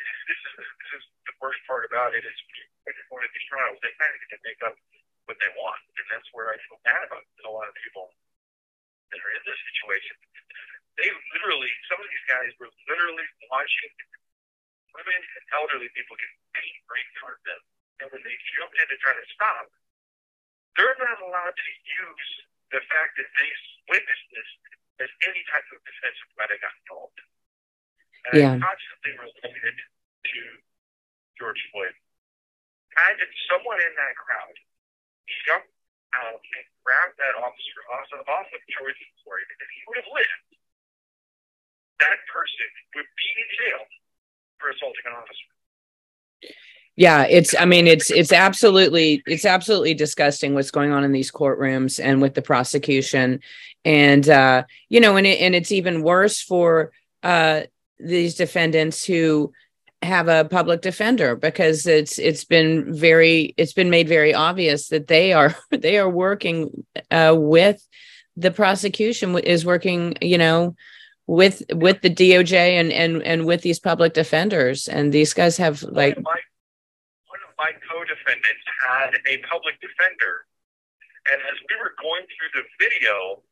this 0.00 0.40
is 0.40 0.52
this 0.56 0.92
is 1.00 1.04
the 1.26 1.34
worst 1.40 1.60
part 1.64 1.84
about 1.88 2.12
it 2.12 2.22
is 2.22 2.36
when 2.46 3.22
you're 3.22 3.32
these 3.36 3.48
trials, 3.52 3.76
they 3.84 3.92
kind 4.00 4.12
of 4.12 4.18
get 4.24 4.30
to 4.36 4.40
make 4.44 4.60
up 4.64 4.74
what 5.26 5.36
they 5.42 5.50
want, 5.58 5.80
and 5.98 6.06
that's 6.08 6.28
where 6.32 6.52
I 6.52 6.56
feel 6.70 6.78
bad 6.86 7.02
about 7.04 7.24
a 7.24 7.50
lot 7.50 7.66
of 7.66 7.74
people 7.82 8.14
that 9.10 9.18
are 9.18 9.32
in 9.34 9.42
this 9.42 9.60
situation. 9.74 10.14
They 10.96 11.10
literally, 11.36 11.70
some 11.90 12.00
of 12.00 12.08
these 12.08 12.26
guys 12.30 12.50
were 12.56 12.70
literally 12.88 13.26
watching 13.52 13.92
women 14.96 15.20
and 15.20 15.44
elderly 15.52 15.90
people 15.92 16.16
get 16.16 16.32
beat 16.56 16.78
right 16.88 17.04
in 17.04 17.14
front 17.20 17.36
of 17.36 17.42
them, 17.44 17.60
and 18.00 18.06
when 18.14 18.22
they 18.24 18.36
jumped 18.56 18.76
in 18.78 18.86
to 18.88 18.96
try 19.02 19.12
to 19.12 19.26
stop, 19.34 19.66
they're 20.78 20.98
not 21.00 21.18
allowed 21.20 21.56
to 21.56 21.70
use 21.84 22.30
the 22.72 22.80
fact 22.88 23.18
that 23.20 23.28
they 23.28 23.50
witnessed 23.92 24.28
this 24.32 24.50
as 25.04 25.10
any 25.28 25.42
type 25.52 25.66
of 25.74 25.80
defense 25.84 26.16
why 26.36 26.48
they 26.48 26.58
got 26.60 26.72
involved. 26.86 27.20
And 28.32 28.34
yeah. 28.40 28.54
I 28.54 28.58
constantly 28.58 29.12
related 29.22 29.76
to 29.76 30.40
George 31.38 31.60
Floyd. 31.70 31.94
Had 32.96 33.20
someone 33.52 33.78
in 33.78 33.92
that 33.92 34.14
crowd 34.16 34.56
jump 35.44 35.66
out 36.16 36.40
and 36.40 36.64
grab 36.82 37.12
that 37.20 37.34
officer 37.38 37.80
off 37.92 38.08
of, 38.16 38.24
off 38.24 38.48
of 38.48 38.62
George 38.72 38.98
Floyd, 39.20 39.46
and 39.46 39.68
he 39.68 39.80
would 39.86 40.00
have 40.00 40.10
lived, 40.10 40.56
that 42.00 42.18
person 42.32 42.68
would 42.96 43.10
be 43.14 43.28
in 43.36 43.48
jail 43.60 43.82
for 44.58 44.72
assaulting 44.72 45.06
an 45.06 45.14
officer. 45.16 45.50
Yeah, 46.96 47.24
it's 47.24 47.54
I 47.58 47.66
mean 47.66 47.86
it's 47.86 48.10
it's 48.10 48.32
absolutely 48.32 49.22
it's 49.26 49.44
absolutely 49.44 49.92
disgusting 49.92 50.54
what's 50.54 50.70
going 50.70 50.92
on 50.92 51.04
in 51.04 51.12
these 51.12 51.30
courtrooms 51.30 52.00
and 52.02 52.22
with 52.22 52.32
the 52.32 52.40
prosecution 52.40 53.40
and 53.84 54.26
uh 54.30 54.64
you 54.88 55.00
know 55.00 55.16
and 55.16 55.26
it, 55.26 55.40
and 55.40 55.54
it's 55.54 55.72
even 55.72 56.02
worse 56.02 56.40
for 56.40 56.92
uh 57.22 57.62
these 57.98 58.34
defendants 58.34 59.04
who 59.04 59.52
have 60.02 60.28
a 60.28 60.44
public 60.44 60.82
defender 60.82 61.34
because 61.34 61.86
it's 61.86 62.18
it's 62.18 62.44
been 62.44 62.94
very 62.94 63.54
it's 63.56 63.72
been 63.72 63.90
made 63.90 64.06
very 64.06 64.34
obvious 64.34 64.88
that 64.88 65.06
they 65.06 65.32
are 65.32 65.56
they 65.70 65.98
are 65.98 66.10
working 66.10 66.84
uh, 67.10 67.34
with 67.36 67.86
the 68.36 68.50
prosecution 68.50 69.36
is 69.38 69.64
working 69.64 70.14
you 70.20 70.36
know 70.38 70.76
with 71.26 71.62
with 71.72 72.00
the 72.02 72.10
DOJ 72.10 72.52
and 72.52 72.92
and 72.92 73.22
and 73.22 73.46
with 73.46 73.62
these 73.62 73.78
public 73.78 74.14
defenders. 74.14 74.88
And 74.88 75.12
these 75.12 75.34
guys 75.34 75.56
have 75.56 75.82
like 75.82 76.16
one 76.16 76.18
of 76.18 76.24
my, 76.24 76.40
one 77.26 77.40
of 77.48 77.54
my 77.58 77.70
co-defendants 77.90 78.64
had 78.88 79.14
a 79.26 79.38
public 79.48 79.80
defender. 79.80 80.46
And 81.30 81.42
as 81.42 81.58
we 81.68 81.76
were 81.82 81.94
going 82.00 82.22
through 82.30 82.62
the 82.62 82.66
video 82.78 83.42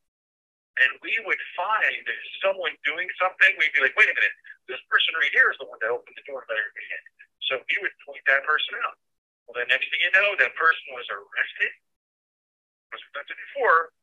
and 0.75 0.89
we 0.99 1.15
would 1.23 1.39
find 1.55 2.03
someone 2.43 2.75
doing 2.83 3.07
something, 3.15 3.51
we'd 3.55 3.71
be 3.71 3.79
like, 3.79 3.95
wait 3.95 4.11
a 4.11 4.15
minute, 4.15 4.35
this 4.67 4.81
person 4.91 5.15
right 5.15 5.31
here 5.31 5.47
is 5.47 5.57
the 5.59 5.67
one 5.69 5.79
that 5.79 5.91
opened 5.91 6.17
the 6.19 6.25
door. 6.27 6.43
So 7.47 7.61
we 7.61 7.75
would 7.79 7.95
point 8.03 8.23
that 8.27 8.43
person 8.43 8.75
out. 8.83 8.97
Well, 9.45 9.61
the 9.61 9.69
next 9.69 9.87
thing 9.87 10.01
you 10.01 10.11
know, 10.11 10.33
that 10.41 10.57
person 10.57 10.85
was 10.97 11.05
arrested, 11.07 11.71
was 12.91 13.01
arrested 13.13 13.37
before, 13.51 13.93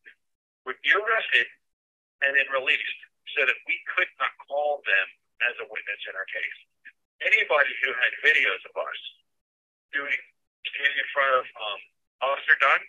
would 0.65 0.79
be 0.81 0.95
arrested, 0.95 1.51
and 2.23 2.39
then 2.39 2.47
released 2.55 3.01
so 3.35 3.43
that 3.43 3.59
we 3.67 3.77
could 3.93 4.09
not 4.23 4.31
call 4.47 4.81
them 4.87 5.07
as 5.51 5.55
a 5.59 5.67
witness 5.67 6.01
in 6.07 6.15
our 6.15 6.29
case. 6.31 6.59
Anybody 7.27 7.75
who 7.83 7.91
had 7.99 8.13
videos 8.23 8.63
of 8.71 8.75
us 8.79 9.01
doing 9.91 10.15
standing 10.71 10.99
in 10.99 11.09
front 11.11 11.33
of 11.43 11.45
um, 11.59 11.81
Officer 12.23 12.55
Dunn, 12.63 12.81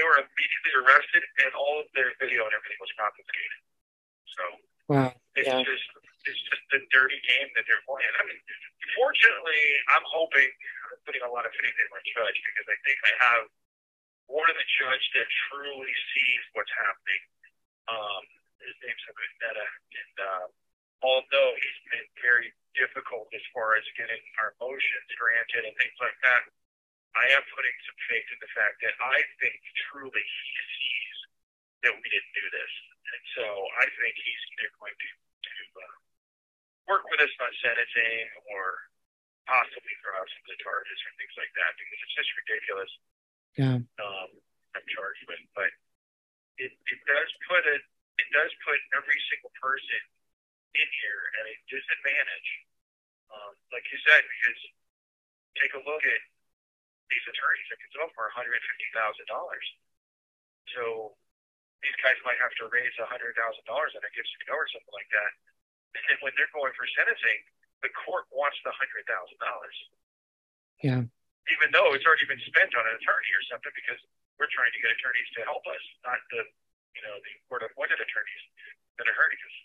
they 0.00 0.08
were 0.08 0.16
immediately 0.16 0.72
arrested, 0.80 1.20
and 1.44 1.52
all 1.52 1.84
of 1.84 1.88
their 1.92 2.16
video 2.16 2.48
and 2.48 2.56
everything 2.56 2.80
was 2.80 2.88
confiscated. 2.96 3.60
So 4.32 4.42
wow, 4.88 5.12
it's 5.36 5.44
yeah. 5.44 5.60
just 5.60 5.86
it's 6.24 6.40
just 6.48 6.64
the 6.72 6.80
dirty 6.88 7.20
game 7.28 7.52
that 7.52 7.68
they're 7.68 7.84
playing. 7.84 8.14
I 8.16 8.24
mean, 8.24 8.40
fortunately, 8.96 9.62
I'm 9.92 10.04
hoping 10.08 10.48
I'm 10.88 11.00
putting 11.04 11.20
a 11.20 11.28
lot 11.28 11.44
of 11.44 11.52
faith 11.52 11.76
in 11.76 11.88
my 11.92 12.00
judge 12.16 12.38
because 12.40 12.68
I 12.72 12.76
think 12.88 12.96
I 13.04 13.12
have 13.28 13.44
one 14.32 14.48
of 14.48 14.56
the 14.56 14.68
judge 14.80 15.04
that 15.20 15.28
truly 15.52 15.92
sees 16.16 16.42
what's 16.56 16.72
happening. 16.72 17.22
Um, 17.92 18.24
his 18.64 18.76
name's 18.80 19.04
Mehta, 19.04 19.66
and 20.00 20.16
uh, 20.16 20.46
although 21.04 21.52
he's 21.60 21.80
been 21.92 22.08
very 22.24 22.56
difficult 22.72 23.28
as 23.36 23.44
far 23.52 23.76
as 23.76 23.84
getting 24.00 24.20
our 24.40 24.56
motions 24.64 25.10
granted 25.20 25.68
and 25.68 25.74
things 25.76 25.98
like 26.00 26.16
that, 26.24 26.48
I 27.18 27.26
am 27.34 27.42
putting 27.50 27.76
some 27.86 27.98
faith 28.06 28.28
in 28.30 28.38
the 28.38 28.52
fact 28.54 28.78
that 28.86 28.94
I 29.02 29.18
think 29.42 29.58
truly 29.90 30.22
he 30.22 30.54
sees 30.78 31.18
that 31.82 31.94
we 31.96 32.06
didn't 32.06 32.34
do 32.36 32.46
this, 32.54 32.72
and 33.10 33.22
so 33.34 33.46
I 33.82 33.86
think 33.98 34.14
he's 34.14 34.42
either 34.54 34.70
going 34.78 34.94
to 34.94 35.10
to 35.10 35.54
uh, 35.80 35.96
work 36.86 37.02
with 37.10 37.20
us 37.24 37.32
on 37.42 37.50
sentencing 37.64 38.28
or 38.54 38.90
possibly 39.48 39.94
throw 40.04 40.14
out 40.14 40.28
some 40.30 40.42
of 40.46 40.50
the 40.54 40.60
charges 40.62 40.98
or 41.02 41.10
things 41.18 41.34
like 41.34 41.50
that 41.58 41.74
because 41.74 41.98
it's 41.98 42.14
just 42.14 42.30
ridiculous. 42.46 42.92
Yeah. 43.58 43.78
Um, 43.98 44.30
I'm 44.78 44.86
charged 44.86 45.24
with, 45.26 45.42
but 45.58 45.72
it, 46.62 46.70
it 46.70 47.00
does 47.08 47.30
put 47.50 47.62
a 47.66 47.76
it 48.20 48.28
does 48.36 48.52
put 48.62 48.78
every 48.94 49.16
single 49.32 49.50
person 49.58 50.02
in 50.76 50.88
here 51.02 51.22
at 51.40 51.44
a 51.48 51.56
disadvantage. 51.72 52.50
Um, 53.32 53.56
like 53.72 53.82
you 53.88 53.98
said, 54.04 54.22
because 54.22 54.60
take 55.56 55.72
a 55.74 55.82
look 55.82 56.04
at 56.04 56.22
these 57.10 57.26
attorneys 57.26 57.66
that 57.68 57.78
can 57.82 57.90
sell 57.92 58.08
for 58.14 58.30
$150,000. 58.30 58.54
So 60.74 61.18
these 61.82 61.96
guys 62.00 62.16
might 62.22 62.38
have 62.38 62.54
to 62.62 62.70
raise 62.70 62.94
$100,000 62.96 63.10
on 63.10 64.02
a 64.02 64.12
gift 64.14 64.30
or 64.48 64.64
something 64.70 64.94
like 64.94 65.10
that. 65.10 65.32
And 65.98 66.02
then 66.06 66.18
when 66.22 66.32
they're 66.38 66.52
going 66.54 66.70
for 66.78 66.86
sentencing, 66.94 67.40
the 67.82 67.90
court 68.06 68.30
wants 68.30 68.60
the 68.62 68.70
$100,000. 68.70 69.10
Yeah. 70.86 71.02
Even 71.50 71.68
though 71.74 71.96
it's 71.96 72.06
already 72.06 72.28
been 72.30 72.40
spent 72.46 72.70
on 72.78 72.84
an 72.86 72.94
attorney 72.94 73.32
or 73.34 73.42
something 73.50 73.74
because 73.74 73.98
we're 74.38 74.52
trying 74.54 74.70
to 74.70 74.80
get 74.80 74.94
attorneys 74.94 75.28
to 75.34 75.40
help 75.48 75.64
us, 75.66 75.82
not 76.06 76.20
the, 76.30 76.46
you 76.94 77.02
know, 77.02 77.16
the 77.18 77.32
court 77.50 77.66
appointed 77.66 77.98
attorneys 77.98 78.44
that 79.00 79.08
are 79.10 79.16
hurting 79.16 79.40
us. 79.40 79.56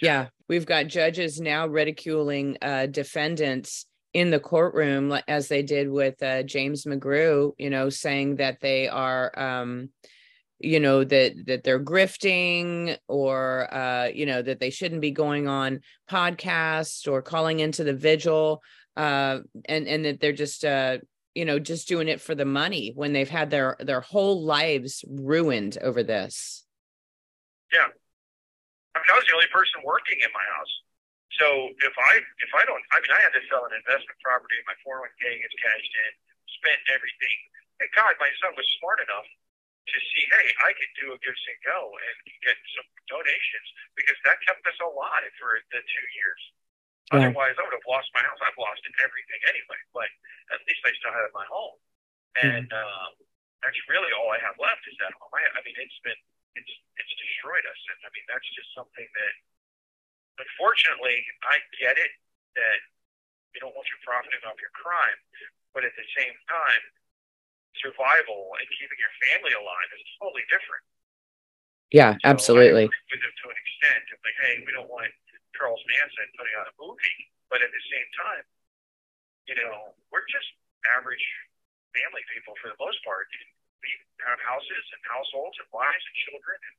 Yeah, 0.00 0.32
we've 0.48 0.64
got 0.64 0.88
judges 0.88 1.40
now 1.40 1.68
ridiculing 1.68 2.56
uh, 2.62 2.86
defendants 2.86 3.84
in 4.12 4.30
the 4.30 4.40
courtroom, 4.40 5.16
as 5.28 5.48
they 5.48 5.62
did 5.62 5.90
with 5.90 6.22
uh, 6.22 6.42
James 6.42 6.84
McGrew. 6.84 7.52
You 7.58 7.70
know, 7.70 7.90
saying 7.90 8.36
that 8.36 8.60
they 8.60 8.88
are, 8.88 9.38
um, 9.38 9.90
you 10.58 10.80
know, 10.80 11.04
that 11.04 11.46
that 11.46 11.64
they're 11.64 11.82
grifting, 11.82 12.96
or 13.08 13.72
uh, 13.72 14.06
you 14.06 14.26
know, 14.26 14.42
that 14.42 14.60
they 14.60 14.70
shouldn't 14.70 15.00
be 15.00 15.12
going 15.12 15.48
on 15.48 15.80
podcasts 16.10 17.10
or 17.10 17.22
calling 17.22 17.60
into 17.60 17.84
the 17.84 17.94
vigil, 17.94 18.62
uh, 18.96 19.40
and 19.66 19.86
and 19.86 20.04
that 20.04 20.20
they're 20.20 20.32
just, 20.32 20.64
uh, 20.64 20.98
you 21.34 21.44
know, 21.44 21.58
just 21.58 21.88
doing 21.88 22.08
it 22.08 22.20
for 22.20 22.34
the 22.34 22.44
money 22.44 22.92
when 22.94 23.12
they've 23.12 23.28
had 23.28 23.50
their 23.50 23.76
their 23.80 24.00
whole 24.00 24.44
lives 24.44 25.04
ruined 25.08 25.78
over 25.80 26.02
this. 26.02 26.64
Yeah. 27.72 27.86
I 28.94 28.98
mean, 28.98 29.06
I 29.12 29.14
was 29.14 29.24
the 29.28 29.34
only 29.34 29.46
person 29.52 29.80
working 29.84 30.18
in 30.18 30.28
my 30.34 30.42
house. 30.56 30.72
So 31.40 31.72
if 31.72 31.94
I 31.96 32.12
if 32.20 32.52
I 32.52 32.62
don't, 32.68 32.84
I 32.92 33.00
mean, 33.00 33.12
I 33.16 33.20
had 33.24 33.32
to 33.32 33.42
sell 33.48 33.64
an 33.64 33.72
investment 33.72 34.20
property. 34.20 34.60
My 34.68 34.76
401k 34.84 35.40
gets 35.40 35.56
cashed 35.56 35.94
in, 36.06 36.12
spent 36.60 36.80
everything. 36.92 37.36
Thank 37.80 37.96
God, 37.96 38.12
my 38.20 38.28
son 38.44 38.52
was 38.60 38.68
smart 38.76 39.00
enough 39.00 39.24
to 39.88 39.98
see, 40.12 40.22
hey, 40.36 40.46
I 40.60 40.76
could 40.76 40.92
do 41.00 41.06
a 41.16 41.18
good 41.24 41.38
thing 41.48 41.58
go 41.64 41.96
and 41.96 42.16
get 42.44 42.60
some 42.76 42.84
donations 43.08 43.68
because 43.96 44.20
that 44.28 44.36
kept 44.44 44.60
us 44.68 44.76
alive 44.84 45.32
for 45.40 45.56
the 45.72 45.80
two 45.80 46.06
years. 46.20 46.42
Yeah. 47.10 47.24
Otherwise, 47.24 47.56
I 47.56 47.64
would 47.64 47.74
have 47.74 47.88
lost 47.88 48.12
my 48.12 48.20
house. 48.22 48.38
I've 48.44 48.60
lost 48.60 48.84
everything 49.00 49.40
anyway, 49.48 49.80
but 49.96 50.12
at 50.52 50.60
least 50.68 50.84
I 50.84 50.92
still 51.00 51.16
have 51.16 51.32
my 51.32 51.48
home, 51.48 51.80
and 52.38 52.68
mm-hmm. 52.68 52.76
um, 52.76 53.12
that's 53.64 53.80
really 53.88 54.12
all 54.12 54.30
I 54.30 54.38
have 54.44 54.60
left 54.60 54.84
is 54.86 54.94
that 55.00 55.16
home. 55.16 55.32
I, 55.32 55.42
I 55.56 55.60
mean, 55.64 55.74
it's 55.80 56.00
been 56.04 56.20
it's 56.54 56.70
it's 57.00 57.12
destroyed 57.16 57.64
us. 57.66 57.80
And 57.90 57.98
I 58.06 58.10
mean, 58.12 58.26
that's 58.28 58.46
just 58.54 58.70
something 58.76 59.06
that, 59.06 59.32
unfortunately, 60.40 61.20
I 61.44 61.60
get 61.76 62.00
it 62.00 62.12
that 62.56 62.80
you 63.54 63.60
don't 63.60 63.74
want 63.76 63.86
you 63.86 63.98
profiting 64.02 64.42
off 64.48 64.58
your 64.58 64.72
crime, 64.72 65.18
but 65.76 65.84
at 65.84 65.94
the 65.94 66.06
same 66.16 66.34
time, 66.48 66.82
survival 67.78 68.50
and 68.58 68.66
keeping 68.74 68.98
your 68.98 69.14
family 69.30 69.54
alive 69.54 69.88
is 69.94 70.02
totally 70.18 70.44
different. 70.50 70.84
Yeah, 71.90 72.14
so 72.22 72.26
absolutely. 72.26 72.86
with 72.86 73.22
them 73.22 73.34
to 73.34 73.46
an 73.50 73.58
extent, 73.58 74.04
of 74.14 74.18
like, 74.22 74.38
hey, 74.46 74.62
we 74.62 74.70
don't 74.70 74.90
want 74.90 75.10
Charles 75.58 75.82
Manson 75.90 76.26
putting 76.38 76.54
out 76.54 76.70
a 76.70 76.74
movie, 76.78 77.18
but 77.50 77.58
at 77.62 77.70
the 77.70 77.84
same 77.90 78.08
time, 78.14 78.44
you 79.50 79.58
know, 79.58 79.94
we're 80.14 80.26
just 80.30 80.46
average 80.94 81.22
family 81.90 82.22
people 82.30 82.54
for 82.62 82.70
the 82.70 82.78
most 82.78 83.02
part 83.02 83.26
we 83.80 83.90
have 84.28 84.40
houses 84.44 84.84
and 84.92 85.00
households 85.08 85.56
and 85.58 85.68
wives 85.72 86.04
and 86.04 86.16
children. 86.28 86.58
And 86.60 86.76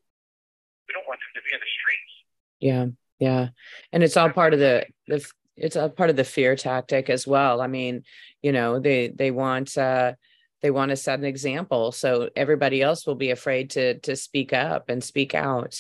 we 0.86 0.92
don't 0.94 1.08
want 1.10 1.20
them 1.22 1.34
to 1.38 1.44
be 1.44 1.52
in 1.54 1.62
the 1.62 1.74
streets. 1.82 2.14
Yeah, 2.62 2.86
yeah, 3.22 3.50
and 3.94 4.02
it's 4.02 4.18
all 4.18 4.34
part 4.34 4.58
of 4.58 4.60
the 4.60 4.90
the 5.06 5.22
it's 5.54 5.78
a 5.78 5.90
part 5.90 6.10
of 6.10 6.18
the 6.18 6.26
fear 6.26 6.58
tactic 6.58 7.06
as 7.08 7.30
well. 7.30 7.62
I 7.62 7.68
mean, 7.68 8.02
you 8.42 8.52
know, 8.52 8.82
they 8.82 9.14
they 9.14 9.30
want 9.30 9.78
uh 9.78 10.18
they 10.66 10.74
want 10.74 10.90
to 10.90 10.98
set 10.98 11.20
an 11.20 11.26
example 11.26 11.92
so 11.92 12.34
everybody 12.36 12.82
else 12.82 13.06
will 13.06 13.22
be 13.22 13.30
afraid 13.30 13.70
to 13.78 14.00
to 14.00 14.16
speak 14.16 14.54
up 14.54 14.90
and 14.90 15.04
speak 15.04 15.36
out. 15.38 15.78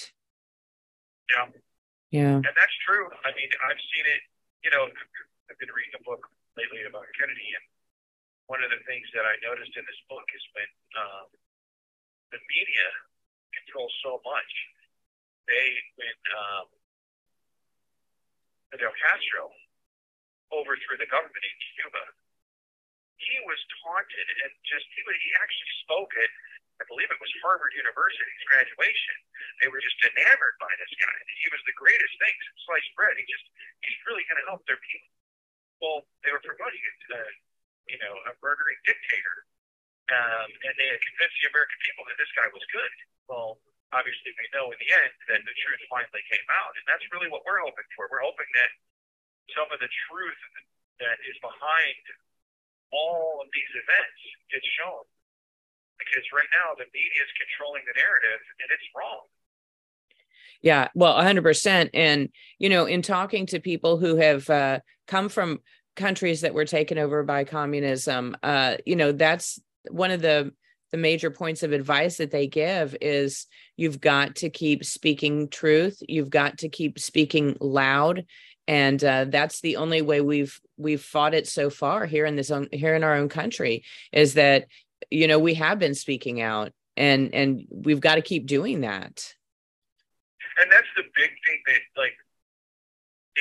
Yeah. 1.33 1.49
Yeah. 2.13 2.35
And 2.45 2.53
that's 2.53 2.77
true. 2.85 3.09
I 3.25 3.33
mean, 3.33 3.49
I've 3.65 3.81
seen 3.89 4.05
it, 4.05 4.21
you 4.61 4.69
know, 4.69 4.85
I've 4.85 5.57
been 5.57 5.73
reading 5.73 5.97
a 5.97 6.03
book 6.05 6.21
lately 6.53 6.85
about 6.85 7.09
Kennedy 7.17 7.49
and 7.57 7.65
one 8.45 8.61
of 8.61 8.69
the 8.69 8.85
things 8.85 9.09
that 9.17 9.25
I 9.25 9.33
noticed 9.41 9.73
in 9.73 9.85
this 9.89 10.01
book 10.05 10.29
is 10.29 10.43
when 10.53 10.69
um, 10.93 11.25
the 12.29 12.39
media 12.53 12.85
controls 13.55 13.95
so 14.05 14.21
much. 14.27 14.51
They, 15.49 15.71
when 15.95 16.17
um, 16.37 16.67
Fidel 18.71 18.95
Castro 18.97 19.51
overthrew 20.51 20.97
the 20.99 21.07
government 21.11 21.43
in 21.43 21.55
Cuba, 21.75 22.03
he 23.19 23.37
was 23.45 23.59
taunted 23.83 24.27
and 24.47 24.51
just 24.65 24.87
he, 24.95 25.01
he 25.05 25.31
actually 25.37 25.73
spoke 25.85 26.11
at 26.17 26.31
I 26.81 26.89
believe 26.89 27.13
it 27.13 27.21
was 27.21 27.29
Harvard 27.45 27.77
University's 27.77 28.45
graduation. 28.49 29.15
They 29.61 29.69
were 29.69 29.77
just 29.77 30.01
enamored 30.01 30.57
by 30.57 30.73
this 30.81 30.89
guy. 30.97 31.13
He 31.45 31.53
was 31.53 31.61
the 31.69 31.77
greatest 31.77 32.09
thing 32.17 32.33
since 32.33 32.57
sliced 32.65 32.89
bread. 32.97 33.13
He 33.21 33.25
just 33.29 33.45
he's 33.85 34.01
really 34.09 34.25
going 34.25 34.41
to 34.41 34.47
help 34.49 34.65
their 34.65 34.81
people. 34.81 35.13
Well, 35.77 35.99
they 36.25 36.33
were 36.33 36.41
promoting 36.41 36.81
it. 36.81 36.99
Uh, 37.13 37.29
you 37.91 37.97
know, 37.99 38.13
a 38.29 38.31
murdering 38.39 38.79
dictator. 38.87 39.37
Um, 40.11 40.49
and 40.67 40.73
they 40.75 40.87
had 40.91 40.99
convinced 40.99 41.37
the 41.39 41.47
American 41.51 41.79
people 41.87 42.03
that 42.07 42.17
this 42.19 42.31
guy 42.35 42.47
was 42.51 42.63
good. 42.71 42.91
Well, 43.31 43.59
obviously, 43.91 44.31
we 44.35 44.47
know 44.55 44.71
in 44.71 44.79
the 44.79 44.91
end 44.91 45.13
that 45.31 45.41
the 45.43 45.55
truth 45.61 45.83
finally 45.91 46.23
came 46.31 46.47
out. 46.51 46.73
And 46.75 46.83
that's 46.87 47.05
really 47.11 47.31
what 47.31 47.43
we're 47.47 47.61
hoping 47.61 47.87
for. 47.95 48.07
We're 48.07 48.25
hoping 48.25 48.47
that 48.55 48.71
some 49.55 49.67
of 49.71 49.79
the 49.79 49.91
truth 50.09 50.41
that 51.03 51.17
is 51.27 51.37
behind 51.39 52.03
all 52.91 53.39
of 53.43 53.47
these 53.51 53.71
events 53.75 54.19
gets 54.51 54.67
shown. 54.79 55.05
Because 55.99 56.25
right 56.33 56.49
now, 56.51 56.73
the 56.75 56.89
media 56.89 57.21
is 57.21 57.31
controlling 57.37 57.85
the 57.85 57.93
narrative, 57.93 58.41
and 58.59 58.67
it's 58.73 58.87
wrong. 58.97 59.29
Yeah, 60.61 60.89
well, 60.93 61.13
100%. 61.17 61.89
And, 61.93 62.29
you 62.57 62.69
know, 62.69 62.85
in 62.85 63.01
talking 63.01 63.45
to 63.47 63.59
people 63.59 63.97
who 63.97 64.17
have 64.17 64.49
uh, 64.49 64.79
come 65.07 65.29
from 65.29 65.61
countries 65.95 66.41
that 66.41 66.53
were 66.53 66.65
taken 66.65 66.97
over 66.97 67.23
by 67.23 67.43
communism 67.43 68.35
uh 68.43 68.75
you 68.85 68.95
know 68.95 69.11
that's 69.11 69.59
one 69.89 70.11
of 70.11 70.21
the 70.21 70.51
the 70.91 70.97
major 70.97 71.31
points 71.31 71.63
of 71.63 71.71
advice 71.71 72.17
that 72.17 72.31
they 72.31 72.47
give 72.47 72.95
is 73.01 73.47
you've 73.77 74.01
got 74.01 74.35
to 74.37 74.49
keep 74.49 74.83
speaking 74.83 75.47
truth 75.47 76.01
you've 76.07 76.29
got 76.29 76.59
to 76.59 76.69
keep 76.69 76.99
speaking 76.99 77.57
loud 77.59 78.25
and 78.67 79.03
uh, 79.03 79.25
that's 79.25 79.61
the 79.61 79.77
only 79.77 80.01
way 80.01 80.21
we've 80.21 80.59
we've 80.77 81.01
fought 81.01 81.33
it 81.33 81.47
so 81.47 81.69
far 81.69 82.05
here 82.05 82.25
in 82.25 82.35
this 82.35 82.51
own 82.51 82.67
here 82.71 82.95
in 82.95 83.03
our 83.03 83.15
own 83.15 83.29
country 83.29 83.83
is 84.11 84.35
that 84.35 84.67
you 85.09 85.27
know 85.27 85.39
we 85.39 85.55
have 85.55 85.79
been 85.79 85.95
speaking 85.95 86.41
out 86.41 86.71
and 86.97 87.33
and 87.33 87.65
we've 87.69 87.99
got 87.99 88.15
to 88.15 88.21
keep 88.21 88.45
doing 88.45 88.81
that. 88.81 89.33
And 90.59 90.69
that's 90.69 90.91
the 90.95 91.07
big 91.15 91.31
thing 91.47 91.59
that 91.67 91.81
like 91.97 92.15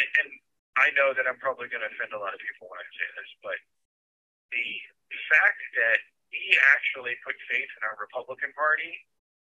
and 0.01 0.31
I 0.79 0.95
know 0.97 1.13
that 1.13 1.27
I'm 1.29 1.37
probably 1.43 1.69
going 1.69 1.83
to 1.83 1.91
offend 1.91 2.15
a 2.15 2.21
lot 2.23 2.33
of 2.33 2.41
people 2.41 2.71
when 2.71 2.81
I 2.81 2.89
say 2.95 3.09
this, 3.19 3.31
but 3.45 3.59
the 4.55 5.21
fact 5.29 5.61
that 5.77 6.01
he 6.31 6.55
actually 6.75 7.19
put 7.27 7.35
faith 7.51 7.71
in 7.79 7.83
our 7.87 7.99
Republican 7.99 8.55
Party 8.55 8.95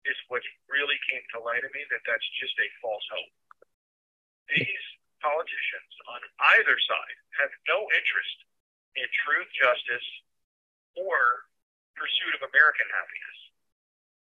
is 0.07 0.17
what 0.31 0.41
really 0.71 0.97
came 1.05 1.21
to 1.35 1.43
light 1.43 1.61
of 1.61 1.71
me 1.75 1.83
that 1.93 2.01
that's 2.07 2.25
just 2.41 2.57
a 2.57 2.67
false 2.81 3.05
hope. 3.11 3.35
These 4.49 4.85
politicians 5.21 5.93
on 6.09 6.21
either 6.57 6.77
side 6.89 7.17
have 7.37 7.51
no 7.69 7.85
interest 7.93 8.37
in 8.97 9.07
truth, 9.23 9.47
justice, 9.53 10.07
or 10.97 11.45
pursuit 11.95 12.33
of 12.35 12.43
American 12.49 12.89
happiness. 12.89 13.39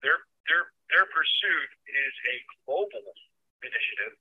Their 0.03 0.17
their 0.50 0.63
their 0.91 1.07
pursuit 1.10 1.69
is 1.88 2.13
a 2.27 2.36
global 2.65 3.05
initiative, 3.63 4.17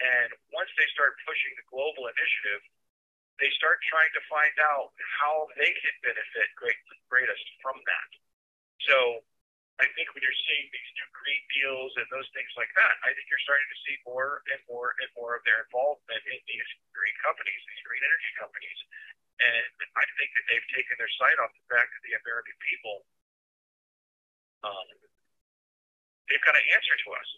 and 0.00 0.30
once 0.54 0.70
they 0.78 0.88
start 0.94 1.18
pushing 1.26 1.52
the 1.58 1.66
global 1.68 2.08
initiative, 2.08 2.62
they 3.42 3.50
start 3.58 3.82
trying 3.90 4.14
to 4.14 4.22
find 4.30 4.54
out 4.62 4.94
how 5.18 5.50
they 5.58 5.74
can 5.82 5.94
benefit 6.06 6.46
great, 6.54 6.78
greatest 7.10 7.42
from 7.58 7.74
that. 7.90 8.10
So 8.86 9.18
I 9.82 9.90
think 9.98 10.14
when 10.14 10.22
you're 10.22 10.42
seeing 10.46 10.70
these 10.70 10.90
new 10.94 11.08
green 11.10 11.42
deals 11.50 11.90
and 11.98 12.06
those 12.14 12.30
things 12.38 12.54
like 12.54 12.70
that, 12.78 12.94
I 13.02 13.10
think 13.10 13.26
you're 13.26 13.42
starting 13.42 13.66
to 13.66 13.78
see 13.82 13.98
more 14.06 14.46
and 14.46 14.62
more 14.70 14.94
and 15.02 15.10
more 15.18 15.34
of 15.34 15.42
their 15.42 15.66
involvement 15.66 16.22
in 16.30 16.38
these 16.46 16.70
green 16.94 17.16
companies, 17.18 17.58
these 17.66 17.82
green 17.82 18.06
energy 18.06 18.32
companies. 18.38 18.78
And 19.42 19.66
I 19.98 20.06
think 20.22 20.30
that 20.38 20.44
they've 20.46 20.68
taken 20.70 20.94
their 21.02 21.10
sight 21.18 21.34
off 21.42 21.50
the 21.50 21.66
fact 21.66 21.90
that 21.98 22.02
the 22.06 22.14
American 22.22 22.54
people, 22.62 23.02
um, 24.62 24.86
they've 26.30 26.46
got 26.46 26.54
an 26.54 26.66
answer 26.78 26.94
to 26.94 27.08
us. 27.18 27.28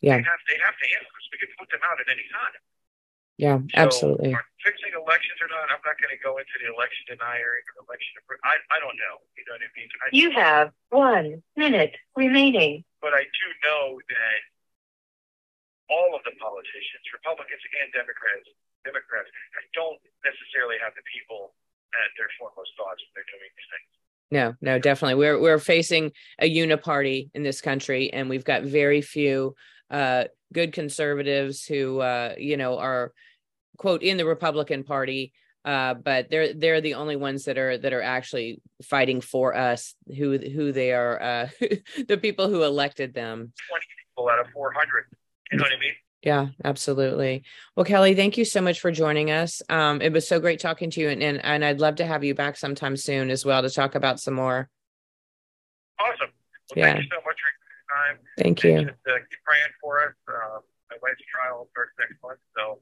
Yeah. 0.00 0.16
They 0.16 0.24
have, 0.24 0.40
they 0.48 0.56
have 0.64 0.72
to 0.72 0.88
answer 0.96 1.12
us. 1.12 1.26
We 1.28 1.36
can 1.36 1.52
put 1.60 1.68
them 1.68 1.84
out 1.84 2.00
at 2.00 2.08
any 2.08 2.24
time. 2.32 2.56
Yeah, 3.40 3.56
So, 3.72 3.80
absolutely. 3.80 4.36
fixing 4.60 4.92
elections 4.92 5.40
or 5.40 5.48
not, 5.48 5.72
I'm 5.72 5.80
not 5.80 5.96
going 5.96 6.12
to 6.12 6.20
go 6.20 6.36
into 6.36 6.52
the 6.60 6.68
election 6.68 7.08
denier 7.08 7.64
or 7.64 7.88
election. 7.88 8.12
I, 8.44 8.60
I 8.68 8.76
don't 8.84 8.96
know. 9.00 9.16
You 9.40 9.48
know 9.48 9.56
what 9.56 9.64
I 9.64 9.70
mean? 9.72 9.88
I, 10.04 10.06
You 10.12 10.28
have 10.36 10.66
one 10.92 11.40
minute 11.56 11.96
remaining. 12.12 12.84
but 13.00 13.16
I 13.16 13.24
do 13.24 13.46
know 13.64 13.96
that 13.96 14.40
all 15.88 16.12
of 16.14 16.22
the 16.28 16.36
politicians, 16.38 17.02
Republicans 17.16 17.64
and 17.82 17.88
Democrats, 17.96 18.46
Democrats, 18.84 19.28
don't 19.74 19.98
necessarily 20.22 20.76
have 20.84 20.92
the 20.94 21.02
people 21.08 21.56
at 21.96 22.12
their 22.20 22.28
foremost 22.38 22.70
thoughts 22.76 23.00
when 23.02 23.10
they're 23.24 23.30
doing 23.32 23.50
these 23.56 23.70
things. 23.72 23.90
No, 24.30 24.46
no, 24.62 24.78
definitely. 24.78 25.16
We're 25.16 25.40
we're 25.40 25.58
facing 25.58 26.12
a 26.38 26.46
uniparty 26.46 27.30
in 27.34 27.42
this 27.42 27.60
country, 27.60 28.12
and 28.12 28.28
we've 28.28 28.44
got 28.44 28.62
very 28.62 29.00
few 29.02 29.56
uh, 29.90 30.24
good 30.52 30.72
conservatives 30.72 31.64
who, 31.64 31.98
uh, 31.98 32.34
you 32.38 32.56
know, 32.56 32.78
are 32.78 33.12
quote 33.76 34.02
in 34.02 34.16
the 34.16 34.26
Republican 34.26 34.84
Party. 34.84 35.32
Uh, 35.62 35.92
but 35.92 36.30
they're 36.30 36.54
they're 36.54 36.80
the 36.80 36.94
only 36.94 37.16
ones 37.16 37.44
that 37.44 37.58
are 37.58 37.76
that 37.76 37.92
are 37.92 38.00
actually 38.00 38.62
fighting 38.82 39.20
for 39.20 39.54
us. 39.54 39.94
Who 40.16 40.38
who 40.38 40.72
they 40.72 40.92
are, 40.92 41.20
uh, 41.20 41.48
the 42.08 42.16
people 42.16 42.48
who 42.48 42.62
elected 42.62 43.12
them. 43.12 43.52
20 43.68 43.84
people 44.08 44.30
out 44.30 44.38
of 44.40 44.46
400. 44.52 45.04
You 45.52 45.58
know 45.58 45.64
what 45.64 45.72
I 45.72 45.78
mean? 45.78 45.92
Yeah, 46.22 46.48
absolutely. 46.64 47.44
Well, 47.76 47.84
Kelly, 47.84 48.14
thank 48.14 48.38
you 48.38 48.44
so 48.44 48.60
much 48.60 48.80
for 48.80 48.90
joining 48.90 49.30
us. 49.30 49.62
Um, 49.68 50.00
it 50.00 50.12
was 50.12 50.28
so 50.28 50.38
great 50.40 50.60
talking 50.60 50.90
to 50.90 51.00
you, 51.00 51.08
and, 51.10 51.22
and 51.22 51.44
and 51.44 51.64
I'd 51.64 51.80
love 51.80 51.96
to 51.96 52.06
have 52.06 52.24
you 52.24 52.34
back 52.34 52.56
sometime 52.56 52.96
soon 52.96 53.30
as 53.30 53.44
well 53.44 53.60
to 53.60 53.70
talk 53.70 53.94
about 53.94 54.18
some 54.20 54.34
more. 54.34 54.68
Awesome. 55.98 56.28
Well, 56.74 56.86
Yeah. 56.86 56.92
Thank 56.92 57.04
you 57.04 57.08
so 57.10 57.16
much 57.16 57.36
for 57.36 57.50
your 57.50 58.14
time. 58.14 58.18
Thank 58.38 58.64
you. 58.64 58.80
Just, 58.80 59.06
uh, 59.08 59.18
keep 59.28 59.44
praying 59.44 59.72
for 59.82 60.04
us. 60.04 60.14
Uh, 60.26 60.60
my 60.90 60.96
wife's 61.02 61.22
trial 61.30 61.68
starts 61.72 61.92
next 61.98 62.22
month, 62.22 62.38
so 62.56 62.80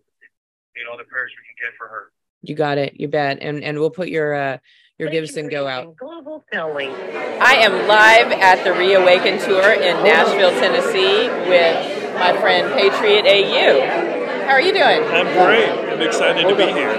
you 0.79 0.85
know 0.85 0.97
the 0.97 1.05
prayers 1.05 1.33
we 1.35 1.43
can 1.45 1.71
get 1.71 1.77
for 1.77 1.89
her. 1.89 2.13
You 2.43 2.55
got 2.55 2.79
it. 2.79 3.01
You 3.01 3.09
bet. 3.09 3.39
And 3.41 3.65
and 3.65 3.79
we'll 3.79 3.91
put 3.91 4.09
your 4.09 4.35
uh 4.35 4.59
your 4.99 5.09
Thank 5.09 5.15
you 5.15 5.21
Gibson 5.27 5.45
for 5.47 5.51
go 5.51 5.67
out. 5.67 5.97
Global 5.97 6.45
Filming. 6.53 6.91
I 6.91 7.55
am 7.67 7.87
live 7.87 8.33
at 8.33 8.65
the 8.65 8.73
Reawaken 8.73 9.39
tour 9.41 9.73
in 9.73 10.05
Nashville, 10.05 10.51
Tennessee 10.51 11.29
with 11.49 12.15
my 12.15 12.33
friend 12.41 12.73
Patriot 12.75 13.27
AU. 13.27 14.47
How 14.47 14.55
are 14.55 14.61
you 14.61 14.73
doing? 14.73 15.03
I'm 15.03 15.27
great. 15.35 15.69
I'm 15.69 16.01
excited 16.01 16.49
to 16.49 16.57
be 16.57 16.73
here. 16.73 16.95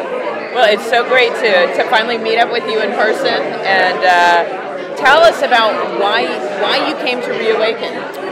Well, 0.54 0.72
it's 0.72 0.88
so 0.90 1.08
great 1.08 1.32
to, 1.32 1.52
to 1.78 1.90
finally 1.90 2.18
meet 2.18 2.38
up 2.38 2.52
with 2.52 2.64
you 2.70 2.82
in 2.82 2.92
person 2.92 3.28
and 3.28 4.00
uh, 4.04 4.96
tell 4.98 5.20
us 5.20 5.42
about 5.42 6.00
why 6.00 6.26
why 6.62 6.90
you 6.90 6.96
came 6.98 7.22
to 7.22 7.32
Reawaken. 7.32 8.29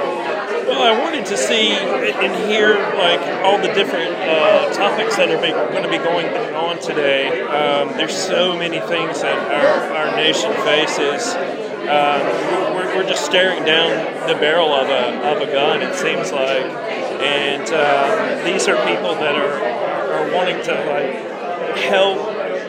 Well, 0.68 0.84
I 0.84 1.00
wanted 1.00 1.26
to 1.28 1.38
see 1.38 1.72
and 1.72 2.52
hear 2.52 2.74
like 2.76 3.22
all 3.42 3.58
the 3.58 3.72
different 3.74 4.12
uh, 4.12 4.74
topics 4.74 5.16
that 5.16 5.32
are 5.32 5.40
going 5.40 5.84
to 5.84 5.90
be 5.90 5.98
going 5.98 6.28
on 6.54 6.78
today. 6.82 7.40
Um, 7.40 7.96
there's 7.96 8.14
so 8.14 8.54
many 8.58 8.82
things 8.82 9.22
that 9.22 9.38
our, 9.48 9.96
our 9.96 10.16
nation 10.18 10.52
faces. 10.68 11.36
Um, 11.88 12.76
we're, 12.76 12.98
we're 12.98 13.08
just 13.08 13.24
staring 13.24 13.64
down 13.64 14.28
the 14.28 14.36
barrel 14.36 14.74
of 14.74 14.90
a, 14.90 15.38
of 15.38 15.48
a 15.48 15.50
gun, 15.50 15.82
it 15.82 15.96
seems 15.96 16.34
like. 16.34 16.66
And 16.66 17.64
um, 17.72 18.44
these 18.46 18.68
are 18.68 18.76
people 18.92 19.16
that 19.16 19.36
are, 19.36 19.64
are 19.64 20.36
wanting 20.36 20.62
to 20.66 20.74
like 20.74 21.78
help 21.78 22.18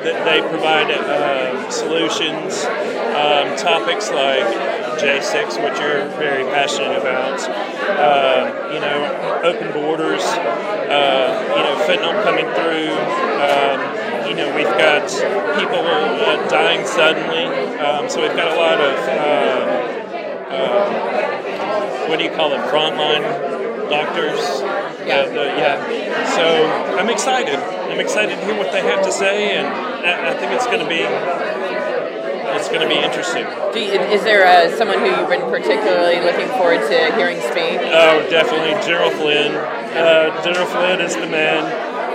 that 0.04 0.24
they 0.24 0.40
provide 0.48 0.92
uh, 0.92 1.68
solutions, 1.68 2.64
um, 2.64 3.56
topics 3.58 4.08
like 4.12 4.77
J6, 4.98 5.62
which 5.62 5.78
you're 5.80 6.08
very 6.18 6.42
passionate 6.44 6.98
about. 6.98 7.38
Uh, 7.48 8.70
you 8.74 8.80
know, 8.80 9.40
open 9.44 9.72
borders. 9.72 10.22
Uh, 10.24 11.30
you 11.56 11.62
know, 11.62 11.74
fentanyl 11.86 12.22
coming 12.24 12.46
through. 12.58 12.90
Um, 13.38 13.78
you 14.28 14.34
know, 14.34 14.54
we've 14.54 14.66
got 14.66 15.06
people 15.58 15.78
uh, 15.86 16.48
dying 16.48 16.84
suddenly. 16.86 17.46
Um, 17.78 18.08
so 18.08 18.20
we've 18.22 18.36
got 18.36 18.48
a 18.52 18.56
lot 18.58 18.80
of 18.80 18.98
uh, 19.08 19.88
uh, 20.50 22.08
what 22.08 22.18
do 22.18 22.24
you 22.24 22.30
call 22.30 22.50
them? 22.50 22.60
Frontline 22.68 23.22
doctors. 23.88 24.40
Yeah. 25.06 25.20
Uh, 25.20 25.28
the- 25.30 25.54
yeah. 25.56 26.26
So 26.34 26.98
I'm 26.98 27.08
excited. 27.08 27.54
I'm 27.56 28.00
excited 28.00 28.38
to 28.38 28.44
hear 28.44 28.56
what 28.58 28.72
they 28.72 28.82
have 28.82 29.02
to 29.04 29.12
say, 29.12 29.56
and 29.56 29.66
I, 29.66 30.30
I 30.30 30.34
think 30.38 30.52
it's 30.52 30.66
going 30.66 30.80
to 30.80 30.88
be 30.88 31.02
it's 32.58 32.68
going 32.68 32.82
to 32.82 32.88
be 32.88 32.98
interesting. 33.00 33.46
Do 33.72 33.80
you, 33.80 34.00
is 34.10 34.22
there 34.24 34.44
uh, 34.46 34.76
someone 34.76 34.98
who 34.98 35.06
you've 35.06 35.28
been 35.30 35.46
particularly 35.50 36.20
looking 36.20 36.48
forward 36.58 36.82
to 36.90 36.98
hearing 37.16 37.40
speak? 37.40 37.78
Oh, 37.94 38.26
definitely 38.28 38.74
General 38.86 39.10
Flynn. 39.10 39.54
Uh, 39.54 40.42
General 40.42 40.66
Flynn 40.66 41.00
is 41.00 41.14
the 41.14 41.26
man. 41.26 41.62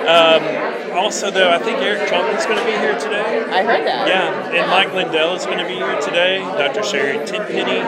Um, 0.03 0.93
also, 0.97 1.32
though, 1.32 1.49
I 1.49 1.58
think 1.60 1.79
Eric 1.79 2.08
Trumpet's 2.08 2.45
going 2.45 2.60
to 2.60 2.65
be 2.65 2.71
here 2.77 2.97
today. 2.99 3.41
I 3.49 3.63
heard 3.63 3.88
that. 3.88 4.08
Yeah, 4.08 4.51
and 4.51 4.69
Mike 4.69 4.93
Lindell 4.93 5.36
is 5.36 5.45
going 5.45 5.60
to 5.60 5.67
be 5.67 5.75
here 5.75 5.99
today. 6.01 6.39
Dr. 6.39 6.84
Sherri 6.84 7.25
Tenpenny. 7.25 7.79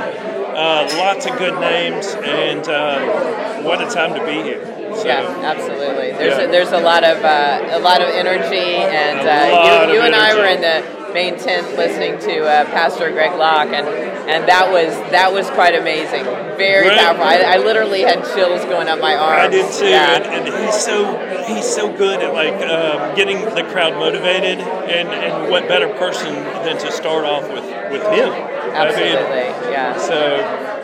Uh, 0.56 0.88
lots 0.98 1.26
of 1.26 1.38
good 1.38 1.60
names, 1.60 2.08
and 2.24 2.66
uh, 2.70 3.62
what 3.62 3.82
a 3.82 3.94
time 3.94 4.14
to 4.16 4.26
be 4.26 4.42
here. 4.42 4.64
So, 4.96 5.06
Yeah, 5.06 5.28
absolutely. 5.44 6.14
There's 6.14 6.38
Yeah. 6.40 6.46
a, 6.46 6.52
there's 6.52 6.72
a 6.72 6.80
lot 6.80 7.04
of 7.04 7.22
uh, 7.22 7.68
a 7.72 7.80
lot 7.80 8.02
of 8.02 8.08
energy, 8.08 8.56
and 8.56 9.20
uh, 9.20 9.88
you, 9.92 9.96
you 9.96 10.02
and 10.02 10.16
I 10.16 10.34
were 10.34 10.46
in 10.46 10.62
the 10.62 11.05
main 11.16 11.40
tent 11.40 11.66
listening 11.78 12.20
to 12.20 12.44
uh, 12.44 12.66
Pastor 12.66 13.10
Greg 13.10 13.32
Locke, 13.40 13.70
and 13.72 13.88
and 14.28 14.48
that 14.50 14.70
was 14.72 14.92
that 15.12 15.32
was 15.32 15.50
quite 15.52 15.74
amazing, 15.74 16.26
very 16.60 16.88
Greg- 16.88 17.00
powerful. 17.00 17.24
I, 17.24 17.56
I 17.56 17.58
literally 17.58 18.02
had 18.02 18.20
chills 18.36 18.64
going 18.66 18.88
up 18.90 19.00
my 19.00 19.16
arms. 19.16 19.42
I 19.42 19.48
did 19.48 19.72
too, 19.72 19.88
Yeah. 19.88 20.18
and, 20.18 20.48
and 20.48 20.66
he's 20.66 20.76
so 20.76 21.16
he's 21.48 21.66
so 21.66 21.92
good 21.96 22.22
at 22.22 22.34
like 22.34 22.54
um, 22.68 23.16
getting 23.16 23.40
the 23.56 23.64
crowd 23.72 23.94
motivated, 23.96 24.60
and, 24.60 25.08
and 25.10 25.50
what 25.50 25.68
better 25.68 25.88
person 25.96 26.34
than 26.68 26.78
to 26.80 26.92
start 26.92 27.24
off 27.26 27.44
with 27.50 27.64
with 27.92 28.04
him? 28.12 28.30
Absolutely, 28.76 29.48
I 29.48 29.62
mean, 29.62 29.72
yeah. 29.72 29.98
So 29.98 30.75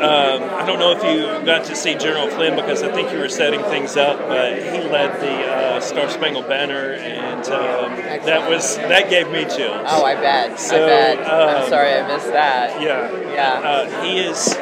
um, 0.00 0.42
I 0.54 0.64
don't 0.66 0.78
know 0.78 0.92
if 0.92 1.02
you 1.04 1.44
got 1.44 1.64
to 1.66 1.76
see 1.76 1.94
General 1.94 2.28
Flynn 2.28 2.56
because 2.56 2.82
I 2.82 2.90
think 2.92 3.12
you 3.12 3.18
were 3.18 3.28
setting 3.28 3.60
things 3.64 3.96
up, 3.96 4.18
but 4.18 4.56
he 4.58 4.80
led 4.88 5.20
the 5.20 5.30
uh, 5.46 5.80
Star 5.80 6.08
Spangled 6.08 6.48
Banner, 6.48 6.92
and 6.94 7.44
um, 7.46 7.96
that 8.26 8.48
was 8.48 8.76
that 8.76 9.10
gave 9.10 9.30
me 9.30 9.44
chills. 9.44 9.86
Oh, 9.86 10.04
I 10.04 10.14
bet. 10.14 10.52
I 10.52 10.56
So, 10.56 10.86
bet. 10.86 11.18
I'm 11.18 11.62
um, 11.64 11.68
sorry 11.68 11.92
I 11.94 12.06
missed 12.06 12.28
that. 12.28 12.80
Yeah. 12.80 13.10
Yeah. 13.32 13.60
Uh, 13.68 14.02
he 14.04 14.18
is 14.20 14.54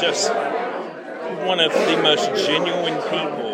just 0.00 0.32
one 1.46 1.60
of 1.60 1.72
the 1.72 2.00
most 2.02 2.46
genuine 2.46 3.00
people. 3.02 3.48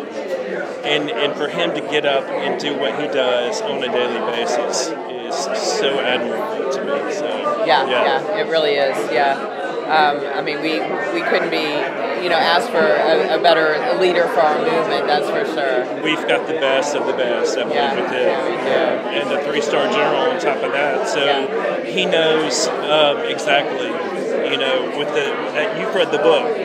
And, 0.87 1.09
and 1.11 1.35
for 1.35 1.49
him 1.49 1.73
to 1.75 1.81
get 1.81 2.05
up 2.05 2.23
and 2.29 2.59
do 2.61 2.77
what 2.77 2.97
he 2.99 3.07
does 3.07 3.61
on 3.61 3.83
a 3.83 3.87
daily 3.91 4.19
basis 4.31 4.87
is 4.87 5.35
so 5.79 5.99
admirable 5.99 6.71
to 6.71 6.79
me. 6.85 7.13
So 7.13 7.65
Yeah, 7.65 7.85
yeah, 7.89 8.37
it 8.37 8.49
really 8.49 8.75
is. 8.75 9.11
Yeah. 9.11 9.35
Um, 9.87 10.19
I 10.35 10.41
mean, 10.41 10.59
we 10.61 10.79
we 11.15 11.21
couldn't 11.23 11.49
be, 11.49 11.63
you 12.23 12.29
know, 12.29 12.35
ask 12.35 12.69
for 12.69 12.83
a, 12.83 13.39
a 13.39 13.41
better 13.41 13.97
leader 13.99 14.27
for 14.27 14.41
our 14.41 14.59
movement. 14.59 15.07
That's 15.07 15.29
for 15.29 15.45
sure. 15.45 16.03
We've 16.03 16.27
got 16.27 16.45
the 16.47 16.59
best 16.59 16.95
of 16.95 17.07
the 17.07 17.13
best, 17.13 17.57
I 17.57 17.63
believe, 17.63 17.75
Yeah, 17.75 17.95
with 17.95 18.11
him. 18.11 18.27
yeah, 18.27 19.09
we. 19.09 19.19
And 19.21 19.31
a 19.31 19.43
three-star 19.47 19.87
general 19.91 20.31
on 20.31 20.39
top 20.39 20.61
of 20.61 20.71
that. 20.73 21.07
So 21.07 21.23
Yeah. 21.23 21.83
he 21.85 22.05
knows 22.05 22.67
um, 22.67 23.19
exactly, 23.25 23.87
you 24.51 24.57
know, 24.57 24.91
with 24.97 25.07
the, 25.15 25.31
uh, 25.55 25.79
you've 25.79 25.95
read 25.95 26.11
the 26.11 26.19
book, 26.19 26.57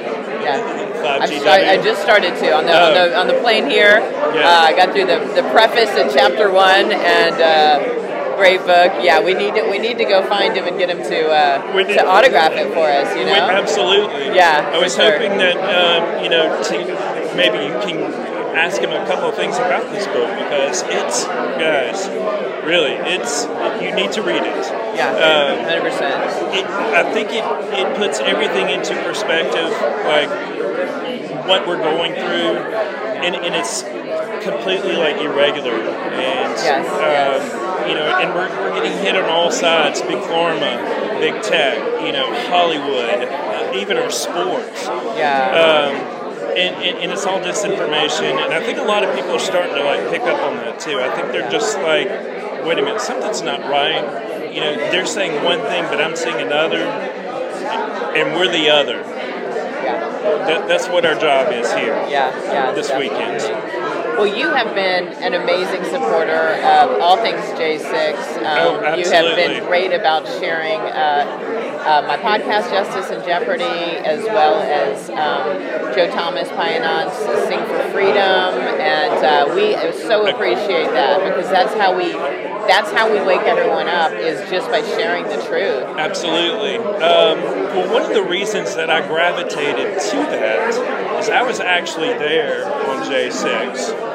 Yeah. 0.42 0.90
Start, 1.02 1.22
I 1.22 1.76
just 1.82 2.02
started 2.02 2.37
to 2.38 2.52
on 2.54 2.64
the, 2.66 2.72
on 2.74 2.94
the 2.94 3.18
on 3.18 3.26
the 3.26 3.35
plane 3.40 3.68
here. 3.68 3.98
Yeah. 3.98 4.46
Uh, 4.46 4.70
I 4.70 4.72
got 4.74 4.92
through 4.92 5.06
the, 5.06 5.18
the 5.35 5.48
preface 5.50 5.90
in 5.96 6.11
chapter 6.14 6.50
one, 6.50 6.92
and 6.92 7.35
uh, 7.42 8.01
great 8.42 8.66
book. 8.66 8.90
Yeah, 9.07 9.22
we 9.22 9.35
need 9.35 9.55
to 9.55 9.62
we 9.70 9.78
need 9.78 9.98
to 9.98 10.05
go 10.05 10.26
find 10.26 10.57
him 10.57 10.66
and 10.66 10.76
get 10.76 10.90
him 10.90 10.98
to 10.98 11.18
uh, 11.31 11.62
did- 11.76 11.94
to 11.94 12.02
autograph 12.05 12.52
it 12.59 12.74
for 12.74 12.90
us. 12.90 13.14
You 13.16 13.24
know. 13.24 13.38
absolutely. 13.62 14.35
Yeah, 14.35 14.74
I 14.74 14.78
was 14.83 14.96
sure. 14.96 15.12
hoping 15.12 15.38
that 15.38 15.57
um, 15.62 16.24
you 16.24 16.28
know 16.28 16.50
to, 16.50 16.74
maybe 17.38 17.59
you 17.62 17.74
can 17.87 18.02
ask 18.57 18.83
him 18.83 18.90
a 18.90 19.07
couple 19.07 19.28
of 19.28 19.35
things 19.35 19.57
about 19.57 19.90
this 19.92 20.07
book 20.09 20.28
because 20.42 20.83
it's 20.87 21.24
guys, 21.24 22.09
really, 22.66 22.98
it's 23.14 23.46
you 23.81 23.94
need 23.94 24.11
to 24.12 24.22
read 24.22 24.42
it. 24.42 24.62
Yeah, 24.98 25.09
Um, 25.14 25.64
hundred 25.64 25.83
percent. 25.88 26.18
it, 26.52 26.66
I 26.66 27.02
think 27.14 27.31
it, 27.31 27.44
it 27.78 27.96
puts 27.96 28.20
everything 28.20 28.68
into 28.68 28.94
perspective, 29.07 29.70
like 30.05 30.28
what 31.46 31.66
we're 31.66 31.78
going 31.81 32.12
through, 32.14 32.59
and, 33.24 33.35
and 33.35 33.55
it's 33.55 33.83
completely 34.44 34.96
like 34.96 35.16
irregular, 35.16 35.72
and 35.72 36.52
Yes, 36.52 36.61
yes. 36.66 37.62
You 37.88 37.95
know, 37.95 38.07
and 38.21 38.35
we're, 38.35 38.49
we're 38.61 38.75
getting 38.75 38.97
hit 38.99 39.16
on 39.16 39.25
all 39.31 39.51
sides: 39.51 40.01
big 40.03 40.18
pharma, 40.18 41.18
big 41.21 41.42
tech, 41.42 41.79
you 42.05 42.12
know, 42.12 42.27
Hollywood, 42.49 43.29
uh, 43.29 43.73
even 43.77 43.97
our 43.97 44.11
sports. 44.11 44.85
Yeah. 45.16 45.90
Um, 45.92 46.18
and, 46.53 46.77
and, 46.85 46.99
and 46.99 47.12
it's 47.12 47.25
all 47.25 47.40
disinformation, 47.40 48.37
and 48.45 48.53
I 48.53 48.61
think 48.62 48.79
a 48.79 48.83
lot 48.85 49.03
of 49.05 49.14
people 49.14 49.31
are 49.33 49.38
starting 49.38 49.75
to 49.75 49.85
like 49.85 50.11
pick 50.11 50.23
up 50.23 50.40
on 50.42 50.57
that 50.57 50.79
too. 50.81 51.01
I 51.01 51.09
think 51.14 51.33
they're 51.33 51.51
just 51.51 51.79
like, 51.79 52.09
wait 52.66 52.79
a 52.79 52.83
minute, 52.83 53.01
something's 53.01 53.40
not 53.42 53.61
right. 53.61 54.53
You 54.53 54.61
know, 54.61 54.75
they're 54.90 55.07
saying 55.07 55.42
one 55.45 55.61
thing, 55.61 55.85
but 55.85 55.99
I'm 56.01 56.14
saying 56.14 56.45
another, 56.45 56.77
and 56.77 58.35
we're 58.37 58.53
the 58.53 58.68
other. 58.68 59.01
yeah. 59.01 60.09
That, 60.47 60.68
that's 60.68 60.88
what 60.88 61.07
our 61.07 61.14
job 61.14 61.53
is 61.53 61.73
here 61.73 61.95
Yeah. 62.09 62.31
Yeah. 62.53 62.73
this 62.73 62.88
definitely. 62.88 63.16
weekend. 63.16 63.40
Well, 64.22 64.38
you 64.38 64.50
have 64.50 64.72
been 64.76 65.08
an 65.08 65.35
amazing 65.35 65.82
supporter 65.82 66.54
of 66.62 67.00
all 67.00 67.16
things 67.16 67.40
J6. 67.58 68.37
Um, 68.38 68.44
Oh, 68.44 68.94
you 68.94 69.11
have 69.11 69.35
been 69.35 69.64
great 69.64 69.92
about 69.92 70.28
sharing 70.38 70.78
uh, 70.78 71.82
uh, 71.85 72.04
my 72.06 72.16
podcast, 72.18 72.70
Justice 72.70 73.11
and 73.11 73.24
Jeopardy, 73.24 73.64
as 73.64 74.22
well 74.22 74.61
as 74.62 75.11
um, 75.11 75.92
Joe 75.92 76.08
Thomas 76.14 76.48
Pianon's 76.50 77.12
Sing 77.48 77.58
for 77.66 77.90
Freedom, 77.90 78.54
and 78.78 79.24
uh, 79.24 79.52
we 79.56 79.74
so 80.06 80.24
appreciate 80.28 80.92
that 80.92 81.24
because 81.24 81.50
that's 81.50 81.74
how 81.74 81.96
we 81.96 82.12
that's 82.68 82.92
how 82.92 83.12
we 83.12 83.20
wake 83.26 83.40
everyone 83.40 83.88
up 83.88 84.12
is 84.12 84.48
just 84.48 84.70
by 84.70 84.82
sharing 84.82 85.24
the 85.24 85.42
truth. 85.48 85.82
Absolutely. 85.98 86.76
Um, 86.76 87.42
well, 87.42 87.92
one 87.92 88.02
of 88.02 88.14
the 88.14 88.22
reasons 88.22 88.76
that 88.76 88.88
I 88.88 89.04
gravitated 89.04 90.00
to 90.00 90.16
that 90.16 91.18
is 91.18 91.28
I 91.28 91.42
was 91.42 91.58
actually 91.58 92.11
there 92.11 92.64
on 92.64 93.04
J6. 93.04 94.12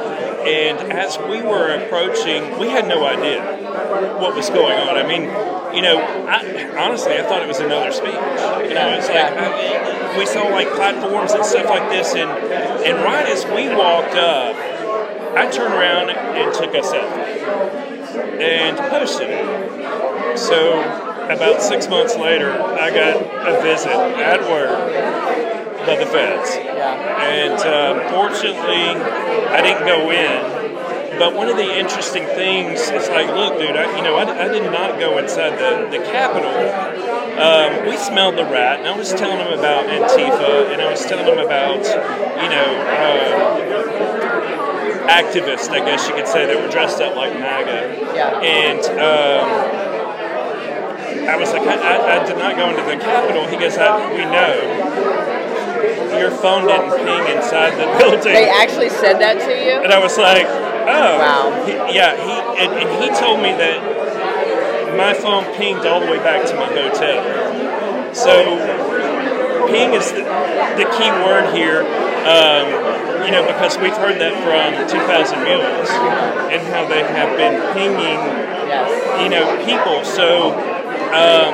And 0.48 0.94
as 0.94 1.18
we 1.18 1.42
were 1.42 1.76
approaching, 1.76 2.58
we 2.58 2.70
had 2.70 2.88
no 2.88 3.06
idea 3.06 3.44
what 4.18 4.34
was 4.34 4.50
going 4.50 4.80
on. 4.80 4.96
I 4.96 5.06
mean, 5.06 5.24
you 5.76 5.82
know, 5.82 6.00
I, 6.00 6.74
honestly, 6.78 7.18
I 7.18 7.24
thought 7.24 7.44
it 7.44 7.50
was 7.50 7.60
another 7.60 7.92
speech. 7.92 8.14
You 8.14 8.74
know, 8.74 8.96
it's 8.96 9.10
like 9.10 9.34
I, 9.36 10.18
we 10.18 10.26
saw 10.26 10.44
like 10.48 10.70
platforms 10.74 11.34
and 11.34 11.46
stuff 11.46 11.66
like 11.66 11.90
this, 11.90 12.16
and 12.16 12.30
and 12.32 13.04
right 13.04 13.28
as 13.28 13.44
we 13.46 13.68
walked 13.76 14.16
up, 14.16 14.56
I 15.36 15.52
turned 15.52 15.74
around 15.74 16.12
and 16.12 16.54
took 16.54 16.74
a 16.74 16.80
selfie 16.80 18.40
and 18.40 18.78
posted 18.78 19.30
it. 19.30 20.40
So 20.40 20.80
about 21.30 21.62
six 21.62 21.90
months 21.90 22.16
later, 22.16 22.54
I 22.54 22.90
got 22.90 23.18
a 23.18 23.62
visit 23.62 23.92
at 23.92 24.40
work 24.50 25.57
by 25.88 25.96
the 25.96 26.06
feds. 26.06 26.56
Yeah. 26.56 27.24
And 27.24 27.60
um, 27.64 28.04
fortunately, 28.12 28.86
I 29.50 29.62
didn't 29.64 29.88
go 29.88 30.12
in. 30.12 30.68
But 31.18 31.34
one 31.34 31.50
of 31.50 31.58
the 31.58 31.80
interesting 31.80 32.26
things 32.26 32.92
is 32.92 33.10
like, 33.10 33.26
look, 33.28 33.58
dude, 33.58 33.76
I, 33.76 33.98
you 33.98 34.04
know, 34.04 34.18
I, 34.18 34.46
I 34.46 34.48
did 34.50 34.72
not 34.72 35.00
go 35.00 35.18
inside 35.18 35.58
the, 35.58 35.90
the 35.90 36.04
Capitol. 36.06 36.54
Um, 37.42 37.88
we 37.90 37.98
smelled 37.98 38.38
the 38.38 38.46
rat, 38.46 38.80
and 38.80 38.88
I 38.88 38.96
was 38.96 39.12
telling 39.14 39.40
them 39.40 39.58
about 39.58 39.88
Antifa, 39.88 40.72
and 40.72 40.80
I 40.80 40.92
was 40.92 41.04
telling 41.06 41.26
them 41.26 41.40
about, 41.40 41.84
you 42.38 42.50
know, 42.54 42.70
um, 43.02 43.58
activists, 45.10 45.70
I 45.70 45.80
guess 45.80 46.08
you 46.08 46.14
could 46.14 46.28
say, 46.28 46.46
that 46.46 46.62
were 46.62 46.70
dressed 46.70 47.02
up 47.02 47.16
like 47.16 47.34
MAGA. 47.34 48.14
Yeah. 48.14 48.40
And 48.42 48.86
um, 49.02 49.88
I 51.30 51.36
was 51.36 51.52
like, 51.52 51.64
I, 51.64 51.76
I, 51.76 52.22
I 52.22 52.28
did 52.28 52.38
not 52.38 52.56
go 52.56 52.70
into 52.70 52.84
the 52.84 52.98
Capitol. 53.04 53.48
He 53.48 53.58
goes, 53.58 53.76
we 54.14 54.26
know. 54.26 55.17
Your 56.20 56.32
phone 56.32 56.68
didn't 56.68 56.92
ping 56.98 57.36
inside 57.38 57.78
the 57.78 57.86
building. 58.00 58.34
They 58.34 58.50
actually 58.50 58.90
said 58.90 59.20
that 59.20 59.40
to 59.40 59.52
you. 59.54 59.82
And 59.84 59.92
I 59.92 60.00
was 60.00 60.18
like, 60.18 60.46
oh. 60.48 61.18
Wow. 61.20 61.66
He, 61.66 61.74
yeah, 61.96 62.16
he 62.16 62.34
and, 62.64 62.74
and 62.74 62.90
he 63.04 63.10
told 63.20 63.42
me 63.42 63.52
that 63.54 64.96
my 64.98 65.14
phone 65.14 65.44
pinged 65.56 65.86
all 65.86 66.00
the 66.00 66.08
way 66.08 66.18
back 66.18 66.46
to 66.48 66.56
my 66.56 66.68
hotel. 66.68 68.14
So 68.16 68.58
ping 69.68 69.94
is 69.94 70.12
the, 70.12 70.24
the 70.80 70.88
key 70.98 71.12
word 71.28 71.54
here, 71.54 71.84
um, 72.26 72.66
you 73.26 73.32
know, 73.32 73.46
because 73.46 73.78
we've 73.78 73.96
heard 73.96 74.18
that 74.20 74.34
from 74.42 74.74
2,000 74.88 75.44
Mules 75.44 75.90
and 76.50 76.62
how 76.74 76.88
they 76.88 77.04
have 77.04 77.36
been 77.38 77.62
pinging, 77.76 78.20
Yes. 78.68 78.90
you 79.22 79.30
know, 79.30 79.46
people. 79.68 80.04
So, 80.04 80.56
um, 81.14 81.54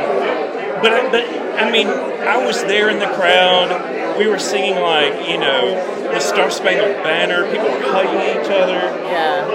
but, 0.84 0.92
uh, 0.92 1.10
but 1.12 1.24
I 1.58 1.72
mean, 1.72 1.88
I 1.88 2.46
was 2.46 2.62
there 2.64 2.90
in 2.90 3.00
the 3.00 3.08
crowd. 3.08 4.18
We 4.20 4.28
were 4.28 4.38
singing 4.40 4.76
like, 4.76 5.28
you 5.28 5.38
know, 5.40 5.74
the 6.12 6.20
Star 6.20 6.52
Spangled 6.52 7.02
Banner. 7.04 7.46
People 7.50 7.72
were 7.72 7.82
hugging 7.90 8.22
each 8.44 8.52
other 8.52 8.78
Yeah. 9.10 9.50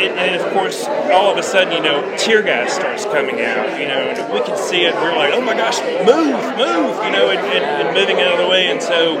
and, 0.00 0.18
and 0.18 0.34
of 0.40 0.52
course, 0.52 0.84
all 1.12 1.30
of 1.30 1.36
a 1.38 1.42
sudden, 1.42 1.72
you 1.72 1.82
know, 1.82 2.16
tear 2.16 2.42
gas 2.42 2.72
starts 2.72 3.04
coming 3.04 3.40
out, 3.40 3.78
you 3.78 3.86
know, 3.86 4.10
and 4.10 4.32
we 4.32 4.40
can 4.40 4.56
see 4.56 4.82
it. 4.82 4.94
We're 4.94 5.14
like, 5.14 5.32
oh 5.34 5.40
my 5.40 5.54
gosh, 5.54 5.78
move, 6.02 6.34
move, 6.58 6.96
you 7.04 7.12
know, 7.12 7.30
and, 7.30 7.38
and, 7.38 7.64
and 7.86 7.94
moving 7.94 8.18
out 8.20 8.32
of 8.32 8.38
the 8.40 8.48
way. 8.48 8.66
And 8.72 8.82
so, 8.82 9.20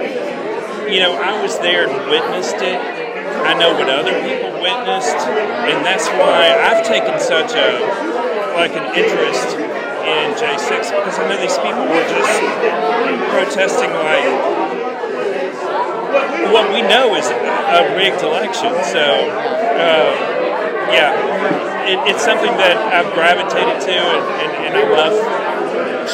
you 0.88 0.98
know, 1.00 1.14
I 1.14 1.40
was 1.42 1.58
there 1.60 1.86
and 1.88 2.10
witnessed 2.10 2.56
it. 2.56 2.80
I 3.40 3.54
know 3.54 3.72
what 3.74 3.88
other 3.88 4.12
people 4.26 4.52
witnessed, 4.60 5.16
and 5.16 5.84
that's 5.86 6.06
why 6.08 6.52
I've 6.60 6.84
taken 6.84 7.18
such 7.18 7.52
a 7.54 7.80
like 8.54 8.72
an 8.72 8.84
interest 8.98 9.56
in 10.10 10.34
J6 10.34 10.90
because 10.90 11.18
I 11.18 11.28
know 11.30 11.38
these 11.38 11.58
people 11.58 11.86
were 11.86 12.06
just 12.10 12.34
protesting 13.30 13.90
like 13.94 14.70
what 16.50 16.66
we 16.74 16.82
know 16.82 17.14
is 17.14 17.26
a 17.30 17.94
rigged 17.94 18.22
election. 18.22 18.74
So, 18.90 19.04
um, 19.78 20.14
yeah, 20.90 21.14
it, 21.86 21.98
it's 22.10 22.24
something 22.24 22.50
that 22.58 22.76
I've 22.76 23.12
gravitated 23.14 23.80
to, 23.86 23.94
and, 23.94 24.24
and, 24.42 24.50
and 24.66 24.72
I 24.74 24.84
love 24.90 25.14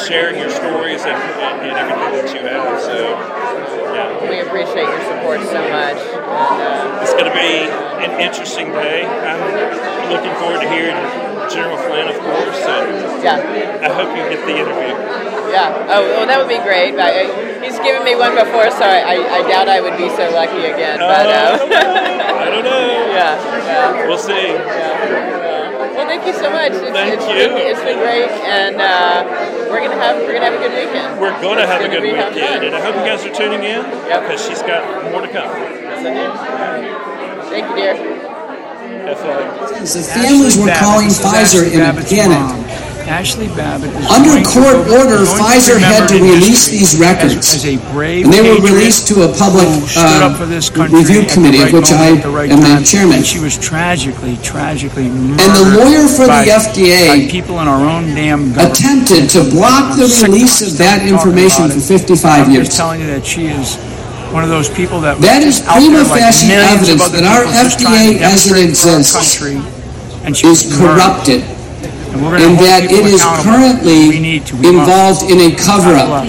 sharing 0.05 0.39
your 0.39 0.49
stories 0.49 1.01
and, 1.01 1.17
and, 1.17 1.57
and 1.65 1.75
everything 1.77 2.13
that 2.21 2.29
you 2.33 2.41
have. 2.45 2.79
So, 2.81 3.17
yeah, 3.97 4.29
We 4.29 4.39
appreciate 4.45 4.85
your 4.85 5.03
support 5.09 5.41
so 5.41 5.61
much. 5.69 5.97
And, 5.97 6.21
uh, 6.21 7.01
it's 7.01 7.13
going 7.13 7.25
to 7.25 7.33
be 7.33 7.65
an 8.05 8.21
interesting 8.21 8.71
day. 8.71 9.05
I'm 9.05 10.13
looking 10.13 10.33
forward 10.37 10.61
to 10.61 10.69
hearing 10.69 10.95
General 11.49 11.77
Flynn, 11.77 12.07
of 12.11 12.17
course, 12.19 12.59
and 12.67 13.23
yeah. 13.23 13.79
I 13.81 13.89
hope 13.93 14.09
you 14.15 14.23
get 14.29 14.41
the 14.45 14.55
interview. 14.57 14.93
Yeah. 15.51 15.87
Oh, 15.89 16.03
well, 16.03 16.27
that 16.27 16.37
would 16.37 16.51
be 16.51 16.59
great. 16.61 16.91
But 16.93 17.15
uh, 17.15 17.63
he's 17.63 17.79
given 17.79 18.03
me 18.03 18.15
one 18.19 18.35
before, 18.35 18.67
so 18.69 18.83
I, 18.83 19.15
I, 19.15 19.39
I 19.39 19.39
doubt 19.47 19.69
I 19.71 19.79
would 19.79 19.95
be 19.97 20.09
so 20.11 20.27
lucky 20.35 20.67
again. 20.67 20.99
But 20.99 21.25
Uh, 21.25 21.55
uh, 21.63 22.43
I 22.43 22.49
don't 22.51 22.63
know. 22.67 22.83
yeah, 23.15 23.39
yeah, 23.39 24.07
We'll 24.07 24.19
see. 24.19 24.53
yeah. 24.53 25.95
Well, 25.97 26.05
thank 26.05 26.27
you 26.27 26.33
so 26.35 26.51
much. 26.51 26.73
It's, 26.77 26.91
Thank 26.93 27.15
it's 27.15 27.25
you. 27.25 27.33
Been, 27.47 27.57
it's 27.57 27.81
been 27.81 27.97
great, 27.97 28.29
and 28.45 28.75
uh, 28.77 29.25
we're 29.71 29.81
gonna 29.81 29.97
have 29.97 30.17
we're 30.21 30.33
gonna 30.37 30.45
have 30.51 30.53
a 30.53 30.61
good 30.61 30.75
weekend. 30.75 31.19
We're 31.19 31.33
going 31.41 31.57
to 31.57 31.63
It's 31.63 31.71
have 31.71 31.81
a 31.81 31.87
gonna 31.87 31.99
good 31.99 32.11
weekend, 32.13 32.63
and 32.67 32.75
I 32.75 32.81
hope 32.83 32.93
you 32.99 33.01
guys 33.07 33.25
are 33.25 33.33
tuning 33.33 33.63
in 33.63 33.81
Yep. 33.81 34.21
because 34.27 34.45
she's 34.45 34.61
got 34.61 34.83
more 35.11 35.21
to 35.21 35.27
come. 35.31 35.47
Yes, 35.49 36.05
I 36.05 36.11
do. 36.13 37.49
Thank 37.49 37.65
you, 37.71 37.75
dear. 37.75 37.95
The 39.07 40.03
families 40.03 40.57
were 40.57 40.67
calling 40.75 41.07
Pfizer 41.07 41.63
in 41.63 41.79
a 41.79 41.93
panic. 42.03 42.43
Ashli 43.07 43.47
Babbitt 43.55 43.95
Under 44.11 44.43
court 44.43 44.83
go- 44.83 44.99
order, 44.99 45.23
going 45.23 45.31
to 45.31 45.31
be 45.31 45.39
Pfizer 45.39 45.79
had 45.79 46.11
to 46.11 46.19
release 46.19 46.67
these 46.67 46.99
records. 46.99 47.39
as, 47.39 47.63
as 47.63 47.63
And 47.63 48.27
they 48.33 48.43
were 48.43 48.59
released 48.59 49.07
to 49.07 49.23
a 49.23 49.31
public 49.31 49.63
uh, 49.95 50.27
up 50.27 50.35
for 50.35 50.45
this 50.45 50.69
country 50.69 50.99
review 50.99 51.23
the 51.23 51.31
committee, 51.31 51.63
of 51.63 51.71
which 51.71 51.87
I 51.87 52.19
right 52.27 52.51
am 52.51 52.59
the 52.59 52.83
chairman. 52.83 53.23
She 53.23 53.39
was 53.39 53.57
tragically, 53.57 54.35
tragically 54.43 55.07
murdered 55.07 55.39
And 55.39 55.51
the 55.55 55.79
lawyer 55.79 56.03
for 56.11 56.27
the 56.27 56.43
by, 56.43 56.51
FDA 56.51 57.31
people 57.31 57.61
in 57.63 57.69
our 57.69 57.87
own 57.87 58.11
damn 58.13 58.51
attempted 58.59 59.29
to 59.39 59.47
block 59.55 59.95
the 59.95 60.03
I'm 60.03 60.09
sick 60.11 60.25
to 60.27 60.31
release 60.33 60.59
of 60.67 60.77
that 60.79 61.07
information 61.07 61.71
for 61.71 61.77
it. 61.79 61.81
55 61.81 62.47
I'm 62.47 62.51
years. 62.51 62.75
telling 62.75 62.99
you 62.99 63.07
that 63.07 63.25
she 63.25 63.47
is 63.47 63.79
one 64.33 64.43
of 64.43 64.49
those 64.49 64.69
people 64.69 65.01
that 65.01 65.19
That 65.19 65.43
was 65.43 65.59
is 65.61 65.67
out 65.67 65.77
prima 65.77 66.03
there 66.03 66.07
like 66.07 66.21
facie 66.21 66.51
evidence 66.53 67.11
that 67.11 67.23
our 67.23 67.45
people 67.45 67.53
just 67.53 67.79
trying 67.79 68.17
to 68.17 68.19
FDA 68.19 68.21
as 68.21 68.47
it 68.47 68.53
demonstrate 68.53 68.69
exists 68.69 69.13
country, 69.39 69.55
and 70.25 70.35
she 70.37 70.47
is 70.47 70.77
corrupted 70.77 71.43
And 72.11 72.23
we're 72.23 72.37
gonna 72.39 72.51
in 72.51 72.55
hold 72.55 72.67
that 72.67 72.83
it 72.85 73.05
is 73.05 73.23
currently 73.43 74.09
We 74.09 74.19
need 74.19 74.45
to. 74.47 74.55
We 74.57 74.71
must. 74.71 75.23
involved 75.23 75.31
in 75.31 75.39
a 75.39 75.55
cover-up. 75.55 76.25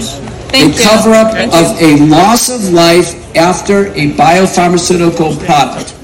a 0.53 0.73
cover-up 0.81 1.33
of 1.53 1.67
a 1.81 1.97
loss 2.05 2.49
of 2.49 2.71
life 2.73 3.13
after 3.35 3.87
a 3.93 4.11
biopharmaceutical 4.13 5.37
product. 5.45 5.95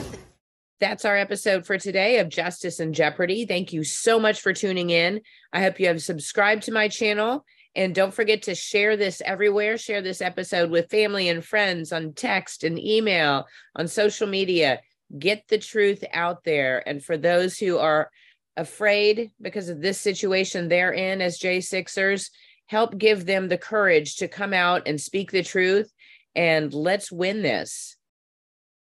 that's 0.79 1.05
our 1.05 1.17
episode 1.17 1.65
for 1.65 1.77
today 1.77 2.19
of 2.19 2.29
Justice 2.29 2.79
and 2.79 2.93
Jeopardy. 2.93 3.45
Thank 3.45 3.73
you 3.73 3.84
so 3.84 4.19
much 4.19 4.41
for 4.41 4.53
tuning 4.53 4.89
in. 4.91 5.21
I 5.53 5.62
hope 5.62 5.79
you 5.79 5.88
have 5.88 6.01
subscribed 6.01 6.63
to 6.63 6.71
my 6.71 6.88
channel. 6.89 7.45
And 7.75 7.93
don't 7.93 8.13
forget 8.13 8.43
to 8.43 8.55
share 8.55 8.95
this 8.95 9.21
everywhere. 9.25 9.77
Share 9.77 10.01
this 10.01 10.21
episode 10.21 10.71
with 10.71 10.89
family 10.89 11.27
and 11.27 11.43
friends 11.43 11.91
on 11.91 12.13
text 12.13 12.63
and 12.63 12.79
email, 12.79 13.45
on 13.75 13.88
social 13.88 14.27
media. 14.27 14.79
Get 15.19 15.43
the 15.49 15.57
truth 15.57 16.03
out 16.13 16.43
there. 16.45 16.88
And 16.88 17.03
for 17.03 17.17
those 17.17 17.57
who 17.57 17.77
are 17.77 18.09
afraid 18.57 19.31
because 19.41 19.67
of 19.67 19.81
this 19.81 19.99
situation 19.99 20.69
they're 20.69 20.93
in 20.93 21.21
as 21.21 21.38
J6ers, 21.39 22.29
help 22.67 22.97
give 22.97 23.25
them 23.25 23.49
the 23.49 23.57
courage 23.57 24.15
to 24.17 24.27
come 24.27 24.53
out 24.53 24.83
and 24.88 24.99
speak 24.99 25.31
the 25.31 25.43
truth. 25.43 25.91
And 26.33 26.73
let's 26.73 27.11
win 27.11 27.41
this. 27.41 27.97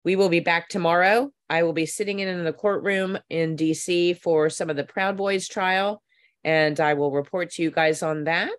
We 0.04 0.16
will 0.16 0.28
be 0.28 0.40
back 0.40 0.68
tomorrow. 0.68 1.30
I 1.50 1.62
will 1.62 1.72
be 1.72 1.86
sitting 1.86 2.20
in 2.20 2.44
the 2.44 2.52
courtroom 2.52 3.18
in 3.28 3.56
DC 3.56 4.18
for 4.20 4.50
some 4.50 4.70
of 4.70 4.76
the 4.76 4.84
Proud 4.84 5.16
Boys 5.16 5.48
trial, 5.48 6.02
and 6.42 6.78
I 6.78 6.94
will 6.94 7.10
report 7.10 7.50
to 7.52 7.62
you 7.62 7.70
guys 7.70 8.02
on 8.02 8.24
that. 8.24 8.50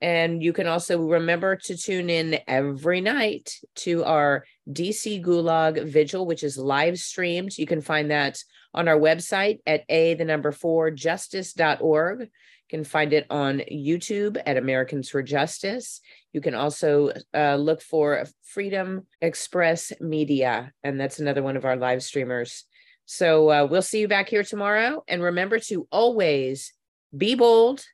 And 0.00 0.42
you 0.42 0.52
can 0.52 0.66
also 0.66 0.98
remember 0.98 1.56
to 1.56 1.76
tune 1.76 2.08
in 2.08 2.38
every 2.48 3.00
night 3.00 3.54
to 3.76 4.02
our 4.04 4.44
DC 4.70 5.22
Gulag 5.22 5.86
Vigil, 5.86 6.26
which 6.26 6.42
is 6.42 6.56
live 6.56 6.98
streamed. 6.98 7.58
You 7.58 7.66
can 7.66 7.82
find 7.82 8.10
that 8.10 8.42
on 8.72 8.88
our 8.88 8.98
website 8.98 9.58
at 9.66 9.84
a 9.88 10.14
the 10.14 10.24
number 10.24 10.52
four 10.52 10.90
justice.org. 10.90 12.20
You 12.20 12.28
can 12.68 12.84
find 12.84 13.12
it 13.12 13.26
on 13.28 13.62
YouTube 13.70 14.40
at 14.46 14.56
Americans 14.56 15.10
for 15.10 15.22
Justice. 15.22 16.00
You 16.32 16.40
can 16.40 16.54
also 16.54 17.10
uh, 17.34 17.56
look 17.56 17.82
for 17.82 18.24
Freedom 18.42 19.06
Express 19.20 19.92
Media, 20.00 20.72
and 20.82 20.98
that's 20.98 21.18
another 21.18 21.42
one 21.42 21.56
of 21.56 21.64
our 21.64 21.76
live 21.76 22.02
streamers. 22.02 22.64
So 23.06 23.50
uh, 23.50 23.66
we'll 23.68 23.82
see 23.82 23.98
you 23.98 24.08
back 24.08 24.28
here 24.28 24.44
tomorrow. 24.44 25.02
And 25.08 25.20
remember 25.20 25.58
to 25.58 25.88
always 25.90 26.72
be 27.14 27.34
bold 27.34 27.84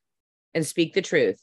and 0.52 0.64
speak 0.66 0.92
the 0.92 1.00
truth. 1.00 1.40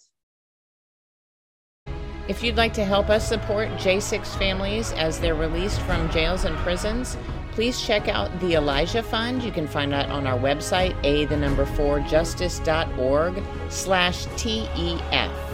If 2.29 2.41
you'd 2.41 2.55
like 2.55 2.73
to 2.75 2.85
help 2.85 3.09
us 3.09 3.27
support 3.27 3.67
J6 3.71 4.25
families 4.37 4.93
as 4.93 5.19
they're 5.19 5.35
released 5.35 5.81
from 5.81 6.09
jails 6.09 6.45
and 6.45 6.55
prisons, 6.57 7.17
please 7.51 7.81
check 7.81 8.07
out 8.07 8.39
the 8.39 8.55
Elijah 8.55 9.03
Fund. 9.03 9.43
You 9.43 9.51
can 9.51 9.67
find 9.67 9.91
that 9.91 10.09
on 10.09 10.25
our 10.25 10.39
website, 10.39 10.95
a 11.03 11.25
the 11.25 11.35
number 11.35 11.65
four 11.65 11.99
justice.org 11.99 13.43
slash 13.69 14.25
TEF. 14.37 15.52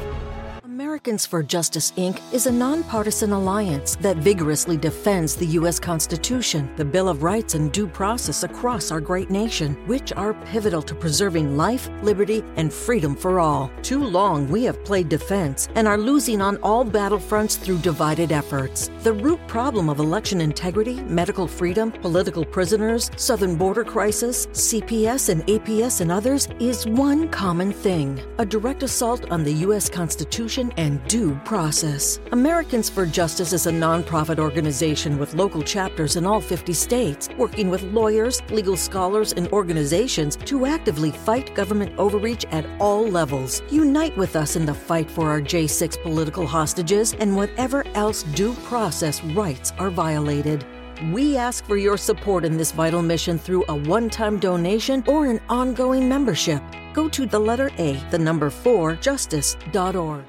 Americans 0.79 1.25
for 1.25 1.43
Justice 1.43 1.91
Inc. 1.97 2.21
is 2.31 2.45
a 2.45 2.51
nonpartisan 2.51 3.33
alliance 3.33 3.97
that 3.97 4.15
vigorously 4.15 4.77
defends 4.77 5.35
the 5.35 5.45
U.S. 5.59 5.77
Constitution, 5.77 6.71
the 6.77 6.85
Bill 6.85 7.09
of 7.09 7.21
Rights, 7.21 7.53
and 7.53 7.69
due 7.69 7.85
process 7.85 8.43
across 8.43 8.89
our 8.89 9.01
great 9.01 9.29
nation, 9.29 9.75
which 9.87 10.13
are 10.13 10.33
pivotal 10.45 10.81
to 10.83 10.95
preserving 10.95 11.57
life, 11.57 11.89
liberty, 12.01 12.45
and 12.55 12.71
freedom 12.71 13.13
for 13.13 13.41
all. 13.41 13.69
Too 13.81 14.01
long 14.01 14.47
we 14.47 14.63
have 14.63 14.85
played 14.85 15.09
defense 15.09 15.67
and 15.75 15.85
are 15.85 15.97
losing 15.97 16.41
on 16.41 16.55
all 16.63 16.85
battlefronts 16.85 17.59
through 17.59 17.79
divided 17.79 18.31
efforts. 18.31 18.89
The 19.03 19.11
root 19.11 19.45
problem 19.49 19.89
of 19.89 19.99
election 19.99 20.39
integrity, 20.39 21.01
medical 21.01 21.45
freedom, 21.45 21.91
political 21.91 22.45
prisoners, 22.45 23.11
southern 23.17 23.57
border 23.57 23.83
crisis, 23.83 24.47
CPS 24.47 25.27
and 25.27 25.45
APS, 25.47 25.99
and 25.99 26.09
others 26.09 26.47
is 26.61 26.87
one 26.87 27.27
common 27.27 27.73
thing 27.73 28.17
a 28.37 28.45
direct 28.45 28.81
assault 28.83 29.29
on 29.29 29.43
the 29.43 29.51
U.S. 29.67 29.89
Constitution 29.89 30.68
and 30.77 31.05
due 31.07 31.35
process. 31.45 32.19
Americans 32.31 32.89
for 32.89 33.05
Justice 33.05 33.53
is 33.53 33.67
a 33.67 33.71
nonprofit 33.71 34.39
organization 34.39 35.17
with 35.17 35.33
local 35.33 35.61
chapters 35.61 36.15
in 36.15 36.25
all 36.25 36.41
50 36.41 36.73
states, 36.73 37.29
working 37.37 37.69
with 37.69 37.83
lawyers, 37.83 38.41
legal 38.49 38.77
scholars, 38.77 39.33
and 39.33 39.47
organizations 39.49 40.35
to 40.35 40.65
actively 40.65 41.11
fight 41.11 41.53
government 41.55 41.97
overreach 41.97 42.45
at 42.51 42.65
all 42.79 43.07
levels. 43.07 43.61
Unite 43.69 44.15
with 44.17 44.35
us 44.35 44.55
in 44.55 44.65
the 44.65 44.73
fight 44.73 45.09
for 45.09 45.29
our 45.29 45.41
J6 45.41 46.01
political 46.01 46.45
hostages 46.47 47.13
and 47.13 47.35
whatever 47.35 47.85
else 47.95 48.23
due 48.23 48.53
process 48.65 49.23
rights 49.23 49.73
are 49.77 49.89
violated. 49.89 50.65
We 51.13 51.37
ask 51.37 51.65
for 51.65 51.77
your 51.77 51.97
support 51.97 52.43
in 52.43 52.57
this 52.57 52.71
vital 52.71 53.01
mission 53.01 53.39
through 53.39 53.63
a 53.69 53.75
one 53.75 54.09
time 54.09 54.37
donation 54.37 55.03
or 55.07 55.27
an 55.27 55.39
ongoing 55.47 56.09
membership. 56.09 56.61
Go 56.93 57.07
to 57.09 57.25
the 57.25 57.39
letter 57.39 57.71
A, 57.77 57.93
the 58.11 58.19
number 58.19 58.49
4, 58.49 58.95
justice.org. 58.95 60.25